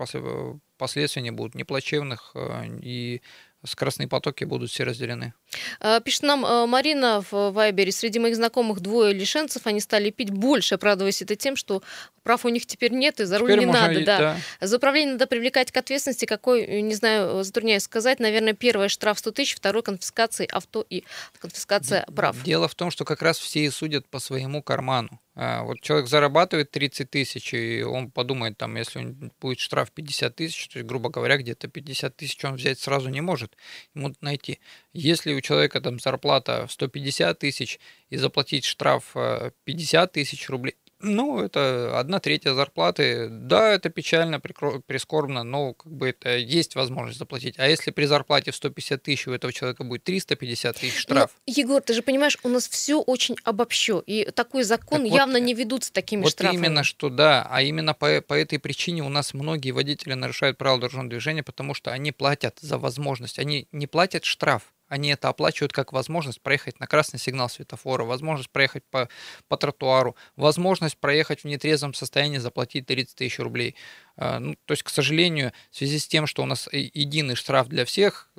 последствия 0.77 1.21
не 1.21 1.31
будут 1.31 1.55
ни 1.55 1.63
плачевных, 1.63 2.35
и 2.81 3.21
скоростные 3.65 4.07
потоки 4.07 4.43
будут 4.43 4.69
все 4.69 4.83
разделены. 4.83 5.33
А, 5.79 5.99
пишет 5.99 6.23
нам 6.23 6.45
э, 6.45 6.65
Марина 6.65 7.23
в 7.29 7.51
Вайбере. 7.51 7.91
Среди 7.91 8.19
моих 8.19 8.35
знакомых 8.35 8.79
двое 8.79 9.13
лишенцев. 9.13 9.65
Они 9.65 9.79
стали 9.79 10.09
пить 10.09 10.31
больше, 10.31 10.75
оправдываясь 10.75 11.21
это 11.21 11.35
тем, 11.35 11.55
что 11.55 11.83
прав 12.23 12.45
у 12.45 12.49
них 12.49 12.65
теперь 12.65 12.91
нет, 12.91 13.19
и 13.19 13.25
за 13.25 13.37
руль 13.37 13.51
теперь 13.51 13.65
не 13.65 13.71
надо. 13.71 14.05
Да. 14.05 14.17
да. 14.17 14.37
За 14.65 14.77
управление 14.77 15.13
надо 15.13 15.27
привлекать 15.27 15.71
к 15.71 15.77
ответственности. 15.77 16.25
Какой, 16.25 16.63
э, 16.63 16.79
не 16.81 16.95
знаю, 16.95 17.43
затрудняюсь 17.43 17.83
сказать. 17.83 18.19
Наверное, 18.19 18.53
первое 18.53 18.89
штраф 18.89 19.19
100 19.19 19.31
тысяч, 19.31 19.55
второй 19.55 19.83
конфискация 19.83 20.47
авто 20.51 20.85
и 20.89 21.03
конфискация 21.39 22.05
прав. 22.15 22.41
Дело 22.43 22.67
в 22.67 22.75
том, 22.75 22.91
что 22.91 23.05
как 23.05 23.21
раз 23.21 23.37
все 23.37 23.65
и 23.65 23.69
судят 23.69 24.07
по 24.07 24.19
своему 24.19 24.61
карману. 24.61 25.19
А, 25.35 25.63
вот 25.63 25.81
человек 25.81 26.07
зарабатывает 26.07 26.69
30 26.69 27.09
тысяч, 27.09 27.53
и 27.53 27.81
он 27.81 28.11
подумает, 28.11 28.57
там, 28.57 28.75
если 28.75 28.99
он 28.99 29.31
будет 29.41 29.59
штраф 29.59 29.91
50 29.91 30.35
тысяч, 30.35 30.67
то 30.67 30.77
есть, 30.77 30.87
грубо 30.87 31.09
говоря, 31.09 31.37
где-то 31.37 31.67
50 31.67 32.15
тысяч 32.15 32.45
он 32.45 32.55
взять 32.55 32.79
сразу 32.79 33.09
не 33.09 33.21
может, 33.21 33.57
ему 33.95 34.13
найти. 34.21 34.59
Если 34.93 35.33
у 35.33 35.41
человека 35.41 35.81
там 35.81 35.99
зарплата 35.99 36.67
150 36.69 37.39
тысяч 37.39 37.79
и 38.11 38.17
заплатить 38.17 38.65
штраф 38.65 39.15
50 39.63 40.09
э, 40.09 40.13
тысяч 40.13 40.49
рублей, 40.49 40.75
ну, 41.03 41.41
это 41.41 41.99
одна 41.99 42.19
третья 42.19 42.53
зарплаты. 42.53 43.27
Да, 43.29 43.73
это 43.73 43.89
печально, 43.89 44.39
прискорбно, 44.39 45.43
но 45.43 45.73
как 45.73 45.91
бы 45.91 46.09
это 46.09 46.37
есть 46.37 46.75
возможность 46.75 47.19
заплатить. 47.19 47.55
А 47.57 47.67
если 47.67 47.91
при 47.91 48.05
зарплате 48.05 48.51
в 48.51 48.55
150 48.55 49.03
тысяч 49.03 49.27
у 49.27 49.31
этого 49.31 49.51
человека 49.53 49.83
будет 49.83 50.03
350 50.03 50.77
тысяч 50.77 50.97
штраф? 50.97 51.31
Но, 51.45 51.53
Егор, 51.53 51.81
ты 51.81 51.93
же 51.93 52.01
понимаешь, 52.01 52.37
у 52.43 52.49
нас 52.49 52.67
все 52.67 52.99
очень 52.99 53.35
обобщо. 53.43 54.01
И 54.05 54.25
такой 54.31 54.63
закон 54.63 55.03
так 55.03 55.13
явно 55.13 55.39
вот, 55.39 55.45
не 55.45 55.53
ведут 55.53 55.83
с 55.83 55.91
такими 55.91 56.23
вот 56.23 56.31
штрафами. 56.31 56.57
Вот 56.57 56.65
именно 56.65 56.83
что, 56.83 57.09
да. 57.09 57.47
А 57.49 57.61
именно 57.61 57.93
по, 57.93 58.21
по 58.21 58.33
этой 58.33 58.59
причине 58.59 59.03
у 59.03 59.09
нас 59.09 59.33
многие 59.33 59.71
водители 59.71 60.13
нарушают 60.13 60.57
правила 60.57 60.79
дорожного 60.79 61.09
движения, 61.09 61.43
потому 61.43 61.73
что 61.73 61.91
они 61.91 62.11
платят 62.11 62.57
за 62.61 62.77
возможность. 62.77 63.39
Они 63.39 63.67
не 63.71 63.87
платят 63.87 64.23
штраф, 64.25 64.72
они 64.93 65.09
это 65.09 65.29
оплачивают 65.29 65.73
как 65.73 65.91
возможность 65.91 66.39
проехать 66.39 66.79
на 66.79 66.85
красный 66.85 67.17
сигнал 67.17 67.49
светофора, 67.49 68.03
возможность 68.03 68.51
проехать 68.51 68.83
по, 68.91 69.09
по 69.47 69.57
тротуару, 69.57 70.15
возможность 70.35 70.99
проехать 70.99 71.41
в 71.41 71.45
нетрезвом 71.45 71.95
состоянии, 71.95 72.37
заплатить 72.37 72.85
30 72.85 73.15
тысяч 73.15 73.39
рублей. 73.39 73.75
А, 74.17 74.37
ну, 74.37 74.55
то 74.65 74.73
есть, 74.73 74.83
к 74.83 74.89
сожалению, 74.89 75.51
в 75.71 75.77
связи 75.77 75.97
с 75.97 76.07
тем, 76.07 76.27
что 76.27 76.43
у 76.43 76.45
нас 76.45 76.69
единый 76.71 77.33
штраф 77.33 77.69
для 77.69 77.85
всех, 77.85 78.29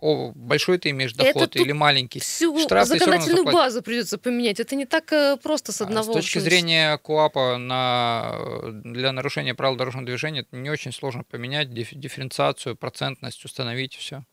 о, 0.00 0.30
большой 0.36 0.78
ты 0.78 0.90
имеешь 0.90 1.14
доход 1.14 1.56
или 1.56 1.72
маленький. 1.72 2.20
Всю 2.20 2.56
Штраф 2.60 2.86
законодательную 2.86 3.44
базу 3.44 3.82
придется 3.82 4.18
поменять. 4.18 4.60
Это 4.60 4.76
не 4.76 4.84
так 4.84 5.12
э, 5.12 5.36
просто 5.42 5.72
с 5.72 5.80
одного. 5.80 6.10
А 6.10 6.12
с 6.12 6.16
точки 6.16 6.38
зрения 6.38 6.96
КУАПа 6.98 7.56
на, 7.56 8.38
для 8.84 9.10
нарушения 9.12 9.54
правил 9.54 9.76
дорожного 9.76 10.06
движения 10.06 10.40
это 10.40 10.54
не 10.56 10.70
очень 10.70 10.92
сложно 10.92 11.24
поменять 11.24 11.72
дифференциацию, 11.72 12.76
процентность 12.76 13.44
установить 13.44 13.96
все. 13.96 14.24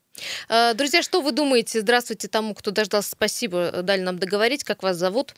А, 0.49 0.73
друзья, 0.73 1.01
что 1.01 1.21
вы 1.21 1.31
думаете? 1.31 1.81
Здравствуйте 1.81 2.27
тому, 2.27 2.53
кто 2.53 2.71
дождался. 2.71 3.11
Спасибо, 3.11 3.81
дали 3.83 4.01
нам 4.01 4.17
договорить. 4.17 4.63
Как 4.63 4.83
вас 4.83 4.97
зовут? 4.97 5.33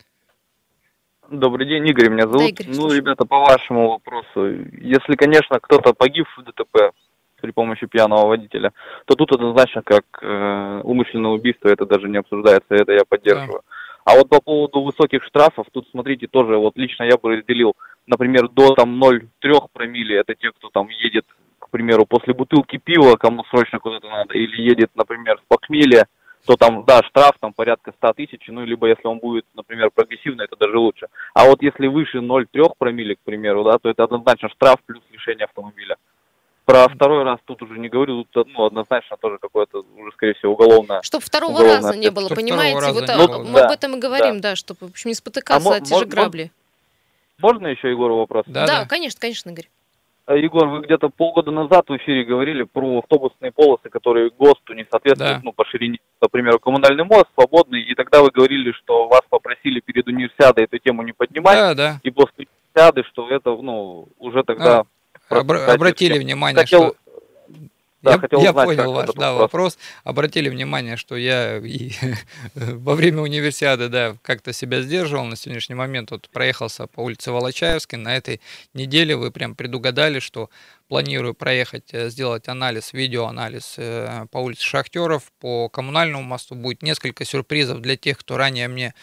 Добрый 1.30 1.66
день, 1.66 1.86
Игорь 1.88 2.10
меня 2.10 2.24
зовут. 2.24 2.40
Да, 2.40 2.46
Игорь, 2.46 2.66
ну, 2.68 2.74
слушай. 2.74 2.96
ребята, 2.98 3.24
по 3.24 3.38
вашему 3.40 3.90
вопросу. 3.90 4.46
Если, 4.72 5.16
конечно, 5.16 5.58
кто-то 5.60 5.94
погиб 5.94 6.26
в 6.36 6.42
ДТП, 6.42 6.92
при 7.40 7.50
помощи 7.50 7.86
пьяного 7.86 8.26
водителя, 8.26 8.72
то 9.04 9.14
тут 9.14 9.32
однозначно 9.32 9.82
как 9.82 10.04
э, 10.22 10.80
умышленное 10.82 11.32
убийство, 11.32 11.68
это 11.68 11.84
даже 11.84 12.08
не 12.08 12.16
обсуждается, 12.16 12.74
это 12.74 12.92
я 12.92 13.04
поддерживаю. 13.06 13.60
Да. 13.62 14.12
А 14.12 14.16
вот 14.16 14.30
по 14.30 14.40
поводу 14.40 14.82
высоких 14.82 15.22
штрафов, 15.24 15.66
тут 15.70 15.86
смотрите, 15.90 16.26
тоже 16.26 16.56
вот 16.56 16.76
лично 16.76 17.04
я 17.04 17.18
бы 17.18 17.36
разделил, 17.36 17.74
например, 18.06 18.48
до 18.48 18.74
там 18.74 19.02
0,3 19.02 19.68
промили, 19.74 20.16
это 20.16 20.34
те, 20.34 20.52
кто 20.52 20.70
там 20.70 20.88
едет, 20.88 21.26
примеру, 21.74 22.06
после 22.06 22.32
бутылки 22.32 22.76
пива, 22.76 23.16
кому 23.16 23.42
срочно 23.50 23.80
куда-то 23.80 24.08
надо, 24.08 24.34
или 24.34 24.62
едет, 24.62 24.92
например, 24.94 25.38
в 25.38 25.48
похмелье, 25.48 26.04
то 26.46 26.54
там, 26.54 26.84
да, 26.84 27.00
штраф 27.02 27.32
там 27.40 27.52
порядка 27.52 27.92
100 27.96 28.12
тысяч, 28.12 28.44
ну, 28.46 28.64
либо 28.64 28.86
если 28.86 29.08
он 29.08 29.18
будет, 29.18 29.44
например, 29.54 29.90
прогрессивный, 29.92 30.44
это 30.44 30.54
даже 30.54 30.78
лучше. 30.78 31.08
А 31.34 31.46
вот 31.46 31.62
если 31.62 31.88
выше 31.88 32.18
0,3 32.18 32.74
промили, 32.78 33.14
к 33.14 33.20
примеру, 33.24 33.64
да, 33.64 33.78
то 33.78 33.90
это 33.90 34.04
однозначно 34.04 34.48
штраф 34.50 34.76
плюс 34.86 35.02
лишение 35.10 35.46
автомобиля. 35.46 35.96
Про 36.64 36.88
второй 36.88 37.24
раз 37.24 37.40
тут 37.44 37.60
уже 37.62 37.76
не 37.80 37.88
говорю, 37.88 38.24
тут 38.30 38.46
ну, 38.56 38.66
однозначно 38.66 39.16
тоже 39.16 39.38
какое-то 39.38 39.84
уже, 39.96 40.12
скорее 40.12 40.34
всего, 40.34 40.52
уголовное. 40.52 41.02
Чтобы 41.02 41.24
второго 41.24 41.50
уголовное 41.50 41.76
раза 41.76 41.98
не 41.98 42.10
было, 42.10 42.28
понимаете? 42.28 42.92
Вот 42.92 43.10
а, 43.10 43.16
ну, 43.16 43.44
мы 43.44 43.58
да, 43.58 43.66
об 43.66 43.72
этом 43.72 43.96
и 43.96 43.98
говорим, 43.98 44.40
да, 44.40 44.50
да 44.50 44.56
чтобы, 44.56 44.86
в 44.86 44.90
общем, 44.90 45.08
не 45.08 45.14
спотыкаться 45.14 45.68
а 45.68 45.76
о 45.76 45.80
те 45.80 45.98
же 45.98 46.06
грабли. 46.06 46.52
Можно 47.38 47.66
еще 47.66 47.90
Егору 47.90 48.18
вопрос? 48.18 48.44
Да, 48.46 48.64
да, 48.64 48.80
да. 48.80 48.86
конечно, 48.86 49.20
конечно, 49.20 49.50
Игорь. 49.50 49.68
А, 50.26 50.34
Егор, 50.34 50.66
вы 50.66 50.80
где-то 50.80 51.10
полгода 51.10 51.50
назад 51.50 51.88
в 51.88 51.96
эфире 51.98 52.24
говорили 52.24 52.62
про 52.62 53.00
автобусные 53.00 53.52
полосы, 53.52 53.90
которые 53.90 54.30
ГОСТу 54.30 54.72
не 54.72 54.86
соответствуют, 54.90 55.36
да. 55.36 55.40
ну, 55.42 55.52
по 55.52 55.66
ширине, 55.66 55.98
например, 56.20 56.58
коммунальный 56.58 57.04
мост 57.04 57.26
свободный, 57.34 57.82
и 57.82 57.94
тогда 57.94 58.22
вы 58.22 58.30
говорили, 58.30 58.72
что 58.72 59.06
вас 59.08 59.20
попросили 59.28 59.80
перед 59.80 60.06
универсиадой 60.06 60.64
эту 60.64 60.78
тему 60.78 61.02
не 61.02 61.12
поднимать, 61.12 61.56
да, 61.56 61.74
да. 61.74 62.00
и 62.02 62.10
после 62.10 62.46
универсиады, 62.74 63.02
что 63.12 63.28
это, 63.28 63.50
ну, 63.50 64.08
уже 64.18 64.42
тогда... 64.44 64.84
А 65.28 65.40
Обра- 65.40 65.66
обратили 65.66 66.18
внимание, 66.18 66.58
хотел... 66.58 66.94
что... 66.94 66.96
Да, 68.04 68.12
я 68.12 68.18
хотел 68.18 68.42
я 68.42 68.50
узнать, 68.50 68.66
понял 68.66 68.92
ваш 68.92 69.06
да, 69.14 69.32
вопрос. 69.32 69.40
вопрос. 69.40 69.78
Обратили 70.04 70.50
внимание, 70.50 70.98
что 70.98 71.16
я 71.16 71.56
и 71.56 71.92
во 72.54 72.94
время 72.94 73.22
универсиады 73.22 73.88
да, 73.88 74.16
как-то 74.20 74.52
себя 74.52 74.82
сдерживал. 74.82 75.24
На 75.24 75.36
сегодняшний 75.36 75.74
момент 75.74 76.10
вот 76.10 76.28
проехался 76.28 76.86
по 76.86 77.00
улице 77.00 77.32
Волочаевской. 77.32 77.98
На 77.98 78.14
этой 78.14 78.42
неделе 78.74 79.16
вы 79.16 79.30
прям 79.30 79.54
предугадали, 79.54 80.18
что 80.18 80.50
планирую 80.88 81.32
проехать, 81.32 81.92
э, 81.92 82.10
сделать 82.10 82.46
анализ, 82.48 82.92
видеоанализ 82.92 83.76
э, 83.78 84.26
по 84.30 84.38
улице 84.38 84.64
Шахтеров, 84.64 85.32
по 85.40 85.70
коммунальному 85.70 86.22
мосту. 86.22 86.54
Будет 86.54 86.82
несколько 86.82 87.24
сюрпризов 87.24 87.80
для 87.80 87.96
тех, 87.96 88.18
кто 88.18 88.36
ранее 88.36 88.68
мне 88.68 88.94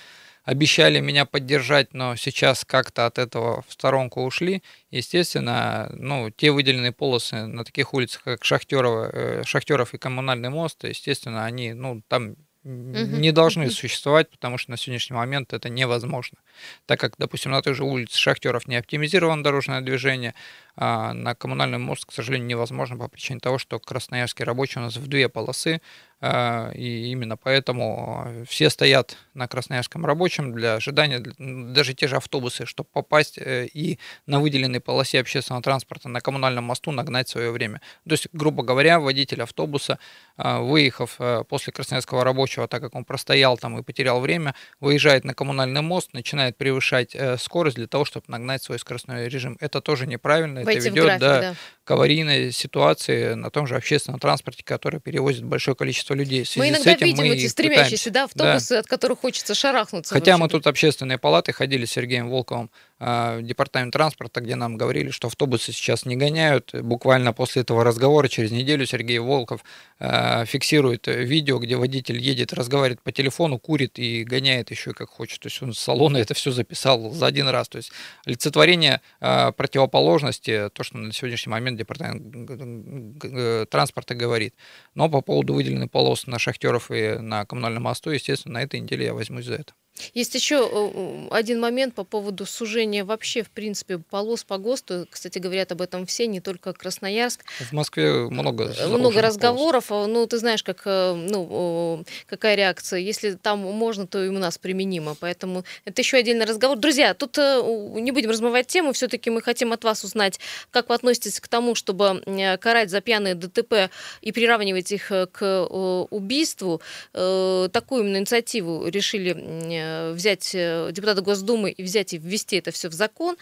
обещали 0.51 0.99
меня 0.99 1.25
поддержать, 1.25 1.93
но 1.93 2.17
сейчас 2.17 2.65
как-то 2.65 3.05
от 3.05 3.17
этого 3.17 3.63
в 3.67 3.71
сторонку 3.71 4.21
ушли. 4.23 4.61
Естественно, 4.91 5.89
ну, 5.93 6.29
те 6.29 6.51
выделенные 6.51 6.91
полосы 6.91 7.45
на 7.45 7.63
таких 7.63 7.93
улицах, 7.93 8.23
как 8.23 8.43
Шахтерова, 8.43 9.09
э, 9.13 9.43
Шахтеров 9.45 9.93
и 9.93 9.97
Коммунальный 9.97 10.49
мост, 10.49 10.83
естественно, 10.83 11.45
они, 11.45 11.71
ну, 11.73 12.01
там 12.09 12.35
не 12.63 13.31
должны 13.31 13.71
существовать, 13.71 14.29
потому 14.29 14.57
что 14.59 14.71
на 14.71 14.77
сегодняшний 14.77 15.15
момент 15.15 15.51
это 15.53 15.69
невозможно. 15.69 16.37
Так 16.85 16.99
как, 16.99 17.13
допустим, 17.17 17.51
на 17.51 17.61
той 17.61 17.73
же 17.73 17.83
улице 17.83 18.19
Шахтеров 18.19 18.67
не 18.67 18.75
оптимизировано 18.75 19.43
дорожное 19.43 19.81
движение, 19.81 20.35
на 20.75 21.36
коммунальный 21.36 21.77
мост, 21.77 22.05
к 22.05 22.12
сожалению, 22.12 22.47
невозможно 22.47 22.97
по 22.97 23.07
причине 23.07 23.39
того, 23.39 23.57
что 23.57 23.79
красноярский 23.79 24.45
рабочий 24.45 24.79
у 24.79 24.84
нас 24.84 24.95
в 24.97 25.07
две 25.07 25.29
полосы, 25.29 25.81
а, 26.23 26.71
и 26.75 27.12
именно 27.12 27.36
поэтому 27.36 28.45
все 28.47 28.69
стоят 28.69 29.17
на 29.34 29.47
красноярском 29.47 30.05
рабочем 30.05 30.53
для 30.53 30.75
ожидания, 30.75 31.19
даже 31.19 31.95
те 31.95 32.07
же 32.07 32.15
автобусы, 32.17 32.67
чтобы 32.67 32.89
попасть 32.93 33.39
э, 33.39 33.65
и 33.73 33.97
на 34.27 34.39
выделенной 34.39 34.81
полосе 34.81 35.19
общественного 35.19 35.63
транспорта 35.63 36.10
на 36.10 36.21
коммунальном 36.21 36.65
мосту 36.65 36.91
нагнать 36.91 37.27
свое 37.27 37.49
время. 37.49 37.81
То 38.07 38.12
есть, 38.12 38.27
грубо 38.34 38.62
говоря, 38.62 38.99
водитель 38.99 39.41
автобуса, 39.41 39.97
а, 40.38 40.60
выехав 40.60 41.15
э, 41.17 41.43
после 41.49 41.73
красноярского 41.73 42.23
рабочего, 42.23 42.67
так 42.67 42.84
как 42.84 42.93
он 42.93 43.03
простоял 43.03 43.57
там 43.57 43.79
и 43.79 43.84
потерял 43.84 44.19
время, 44.19 44.53
выезжает 44.79 45.23
на 45.23 45.34
коммунальный 45.34 45.81
мост, 45.81 46.13
начинает 46.13 46.55
превышать 46.55 47.15
э, 47.15 47.38
скорость 47.38 47.77
для 47.77 47.88
того, 47.88 48.05
чтобы 48.05 48.25
нагнать 48.27 48.62
свой 48.62 48.77
скоростной 48.77 49.27
режим. 49.27 49.57
Это 49.60 49.81
тоже 49.81 50.05
неправильно, 50.05 50.61
это 50.62 50.80
ведет 50.89 51.04
график, 51.06 51.19
да, 51.19 51.41
да. 51.41 51.56
К 51.83 51.91
аварийной 51.91 52.51
ситуации 52.51 53.33
на 53.33 53.49
том 53.49 53.65
же 53.65 53.75
общественном 53.75 54.19
транспорте, 54.19 54.63
который 54.63 54.99
перевозит 54.99 55.43
большое 55.43 55.75
количество 55.75 56.13
людей. 56.13 56.45
Мы 56.55 56.69
иногда 56.69 56.91
этим 56.91 57.05
видим 57.07 57.25
мы 57.25 57.35
эти 57.35 57.47
стремящиеся 57.47 58.11
да, 58.11 58.25
автобусы, 58.25 58.75
да. 58.75 58.79
от 58.79 58.87
которых 58.87 59.19
хочется 59.19 59.55
шарахнуться. 59.55 60.13
Хотя 60.13 60.37
мы 60.37 60.47
тут 60.47 60.67
общественные 60.67 61.17
палаты 61.17 61.53
ходили 61.53 61.85
с 61.85 61.91
Сергеем 61.91 62.29
Волковым 62.29 62.69
а, 63.03 63.41
департамент 63.41 63.93
транспорта, 63.93 64.41
где 64.41 64.53
нам 64.53 64.77
говорили, 64.77 65.09
что 65.09 65.27
автобусы 65.27 65.71
сейчас 65.71 66.05
не 66.05 66.15
гоняют. 66.15 66.71
Буквально 66.73 67.33
после 67.33 67.63
этого 67.63 67.83
разговора 67.83 68.27
через 68.27 68.51
неделю 68.51 68.85
Сергей 68.85 69.17
Волков 69.17 69.61
а, 69.99 70.45
фиксирует 70.45 71.07
видео, 71.07 71.57
где 71.57 71.77
водитель 71.77 72.19
едет, 72.19 72.53
разговаривает 72.53 73.01
по 73.01 73.11
телефону, 73.11 73.57
курит 73.57 73.97
и 73.97 74.23
гоняет 74.23 74.69
еще 74.69 74.93
как 74.93 75.09
хочет. 75.09 75.39
То 75.39 75.47
есть 75.47 75.63
он 75.63 75.73
с 75.73 75.79
салона 75.79 76.17
это 76.17 76.35
все 76.35 76.51
записал 76.51 77.09
за 77.09 77.25
один 77.25 77.47
раз. 77.47 77.69
То 77.69 77.77
есть 77.77 77.91
олицетворение 78.25 79.01
а, 79.19 79.51
противоположности, 79.51 80.69
то, 80.71 80.83
что 80.83 80.99
на 80.99 81.11
сегодняшний 81.11 81.49
момент 81.49 81.70
департамент 81.77 83.69
транспорта 83.69 84.15
говорит. 84.15 84.55
Но 84.95 85.10
по 85.10 85.21
поводу 85.21 85.53
выделенных 85.53 85.91
полос 85.91 86.27
на 86.27 86.39
шахтеров 86.39 86.91
и 86.91 87.17
на 87.19 87.45
коммунальном 87.45 87.84
мосту, 87.84 88.12
естественно, 88.12 88.55
на 88.55 88.63
этой 88.63 88.79
неделе 88.79 89.05
я 89.05 89.13
возьмусь 89.13 89.45
за 89.45 89.55
это. 89.55 89.73
Есть 90.13 90.35
еще 90.35 90.69
э, 90.71 91.27
один 91.31 91.59
момент 91.59 91.93
по 91.93 92.03
поводу 92.03 92.45
сужения 92.45 93.05
вообще, 93.05 93.43
в 93.43 93.49
принципе, 93.49 93.97
полос 93.97 94.43
по 94.43 94.57
ГОСТу. 94.57 95.07
Кстати, 95.09 95.39
говорят 95.39 95.71
об 95.71 95.81
этом 95.81 96.05
все, 96.05 96.27
не 96.27 96.39
только 96.39 96.73
Красноярск. 96.73 97.43
В 97.59 97.71
Москве 97.71 98.29
много 98.29 98.73
э, 98.77 98.87
Много 98.87 99.21
разговоров. 99.21 99.87
Полос. 99.87 100.07
Ну, 100.07 100.27
ты 100.27 100.37
знаешь, 100.37 100.63
как, 100.63 100.81
э, 100.85 101.13
ну, 101.13 102.03
какая 102.27 102.55
реакция. 102.55 102.99
Если 102.99 103.33
там 103.33 103.59
можно, 103.59 104.07
то 104.07 104.23
и 104.23 104.29
у 104.29 104.39
нас 104.39 104.57
применимо. 104.57 105.15
Поэтому 105.19 105.63
это 105.85 106.01
еще 106.01 106.17
отдельный 106.17 106.45
разговор. 106.45 106.77
Друзья, 106.77 107.13
тут 107.13 107.37
не 107.37 108.11
будем 108.11 108.29
размывать 108.29 108.67
тему. 108.67 108.93
Все-таки 108.93 109.29
мы 109.29 109.41
хотим 109.41 109.73
от 109.73 109.83
вас 109.83 110.03
узнать, 110.03 110.39
как 110.71 110.89
вы 110.89 110.95
относитесь 110.95 111.39
к 111.39 111.47
тому, 111.47 111.75
чтобы 111.75 112.21
карать 112.59 112.89
за 112.89 113.01
пьяные 113.01 113.35
ДТП 113.35 113.89
и 114.21 114.31
приравнивать 114.31 114.91
их 114.91 115.11
к 115.31 115.67
убийству. 116.09 116.81
Такую 117.11 118.03
именно 118.03 118.17
инициативу 118.17 118.87
решили 118.87 119.31
Э, 119.31 119.90
взять 120.13 120.51
э, 120.54 120.89
депутата 120.91 121.21
Госдумы 121.21 121.71
и 121.71 121.84
взять 121.84 122.13
и 122.13 122.17
ввести 122.17 122.58
это 122.58 122.71
все 122.71 122.89
в 122.89 122.93
закон. 122.93 123.36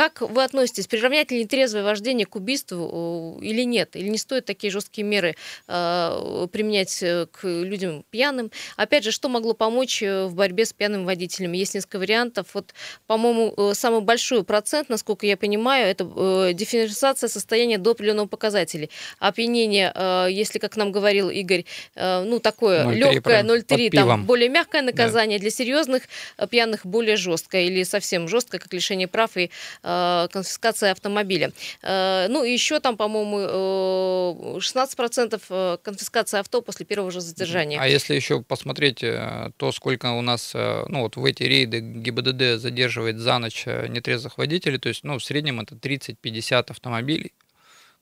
Э, 0.00 0.10
как 0.10 0.22
вы 0.22 0.42
относитесь, 0.44 0.86
приравнять 0.86 1.30
ли 1.30 1.42
нетрезвое 1.42 1.84
вождение 1.84 2.26
к 2.26 2.36
убийству 2.36 3.38
или 3.40 3.62
нет? 3.62 3.96
Или 3.96 4.08
не 4.08 4.18
стоит 4.18 4.44
такие 4.44 4.70
жесткие 4.70 5.06
меры 5.06 5.36
применять 5.66 6.98
к 7.32 7.44
людям 7.44 8.04
пьяным? 8.10 8.50
Опять 8.76 9.04
же, 9.04 9.12
что 9.12 9.28
могло 9.28 9.52
помочь 9.52 10.02
в 10.02 10.30
борьбе 10.34 10.64
с 10.64 10.72
пьяным 10.72 11.04
водителем? 11.04 11.52
Есть 11.52 11.74
несколько 11.74 11.98
вариантов. 11.98 12.48
Вот, 12.54 12.74
по-моему, 13.06 13.74
самый 13.74 14.00
большой 14.00 14.44
процент, 14.44 14.88
насколько 14.88 15.26
я 15.26 15.36
понимаю, 15.36 15.86
это 15.88 16.04
дифференциация 16.54 17.28
состояния 17.28 17.78
до 17.78 17.90
определенного 17.90 18.26
показателя. 18.26 18.88
Опьянение, 19.18 19.92
если, 20.30 20.58
как 20.58 20.76
нам 20.76 20.92
говорил 20.92 21.30
Игорь, 21.30 21.64
ну, 21.94 22.40
такое 22.40 22.84
0,3, 22.86 22.94
легкое, 22.94 23.42
0,3, 23.42 23.90
там 23.90 24.24
более 24.24 24.48
мягкое 24.48 24.82
наказание, 24.82 25.10
наказание 25.10 25.38
для 25.38 25.50
серьезных 25.50 26.02
э, 26.38 26.46
пьяных 26.46 26.86
более 26.86 27.16
жесткое 27.16 27.62
или 27.62 27.82
совсем 27.84 28.28
жесткое, 28.28 28.60
как 28.60 28.72
лишение 28.72 29.08
прав 29.08 29.36
и 29.36 29.50
э, 29.82 29.89
конфискация 30.32 30.92
автомобиля. 30.92 31.52
Э, 31.82 32.26
ну 32.28 32.44
и 32.44 32.52
еще 32.52 32.80
там, 32.80 32.96
по-моему, 32.96 34.56
э, 34.56 34.58
16% 34.58 35.40
э, 35.48 35.78
конфискация 35.82 36.40
авто 36.40 36.62
после 36.62 36.86
первого 36.86 37.10
же 37.10 37.20
задержания. 37.20 37.80
А 37.80 37.86
если 37.86 38.14
еще 38.14 38.42
посмотреть 38.42 39.02
э, 39.02 39.50
то, 39.56 39.72
сколько 39.72 40.12
у 40.12 40.22
нас, 40.22 40.52
ну 40.54 41.02
вот 41.02 41.16
в 41.16 41.24
эти 41.24 41.42
рейды 41.44 41.80
ГИБДД 41.80 42.60
задерживает 42.60 43.18
за 43.18 43.38
ночь 43.38 43.66
нетрезвых 43.66 44.38
водителей, 44.38 44.78
то 44.78 44.88
есть, 44.88 45.04
ну, 45.04 45.18
в 45.18 45.24
среднем 45.24 45.60
это 45.60 45.74
30-50 45.74 46.70
автомобилей, 46.70 47.32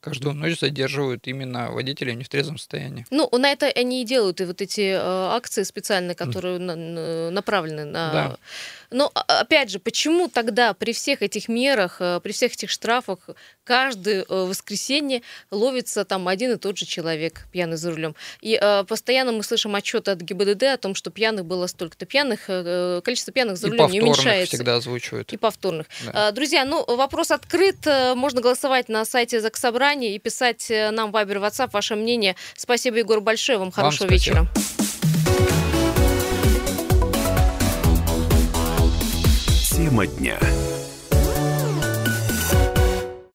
каждую 0.01 0.34
ночь 0.34 0.59
задерживают 0.59 1.26
именно 1.26 1.70
водителей 1.70 2.14
в 2.14 2.18
нетрезвом 2.18 2.59
состоянии. 2.59 3.07
Ну, 3.11 3.28
на 3.36 3.51
это 3.51 3.66
они 3.66 4.03
и 4.03 4.05
делают, 4.05 4.41
и 4.41 4.45
вот 4.45 4.61
эти 4.61 4.93
э, 4.93 4.99
акции 4.99 5.62
специальные, 5.64 6.14
которые 6.14 6.59
на, 6.59 7.30
направлены 7.30 7.84
на... 7.84 8.12
Да. 8.12 8.39
Но, 8.91 9.11
а, 9.14 9.41
опять 9.41 9.70
же, 9.70 9.78
почему 9.78 10.28
тогда 10.28 10.72
при 10.74 10.93
всех 10.93 11.22
этих 11.22 11.49
мерах, 11.49 11.97
э, 12.01 12.20
при 12.22 12.32
всех 12.32 12.53
этих 12.53 12.70
штрафах 12.70 13.30
каждое 13.64 14.24
э, 14.28 14.45
воскресенье 14.45 15.22
ловится 15.51 16.05
там 16.05 16.26
один 16.26 16.53
и 16.53 16.57
тот 16.57 16.78
же 16.78 16.86
человек 16.86 17.47
пьяный 17.53 17.76
за 17.76 17.91
рулем? 17.91 18.14
И 18.41 18.59
э, 18.61 18.84
постоянно 18.84 19.32
мы 19.32 19.43
слышим 19.43 19.74
отчеты 19.74 20.12
от 20.12 20.20
ГИБДД 20.20 20.62
о 20.64 20.76
том, 20.78 20.95
что 20.95 21.11
пьяных 21.11 21.45
было 21.45 21.66
столько-то 21.66 22.07
пьяных, 22.07 22.45
э, 22.49 23.01
количество 23.05 23.32
пьяных 23.32 23.59
за 23.59 23.68
рулем 23.68 23.91
не 23.91 24.01
уменьшается. 24.01 24.57
всегда 24.57 24.76
озвучивают. 24.76 25.32
И 25.32 25.36
повторных. 25.36 25.86
Да. 26.05 26.30
Друзья, 26.32 26.64
ну, 26.64 26.84
вопрос 26.86 27.30
открыт. 27.30 27.76
Можно 28.14 28.41
голосовать 28.41 28.89
на 28.89 29.05
сайте 29.05 29.41
Заксобрания 29.41 30.14
и 30.14 30.18
писать 30.18 30.70
нам 30.70 31.11
в 31.11 31.12
Вайбер, 31.12 31.39
WhatsApp 31.39 31.70
ваше 31.72 31.95
мнение. 31.95 32.36
Спасибо, 32.57 32.99
Егор, 32.99 33.20
большое. 33.20 33.59
Вам 33.59 33.70
хорошего 33.70 34.07
Вам 34.07 34.14
вечера. 34.14 34.49
Тема 39.79 40.07
дня. 40.07 40.58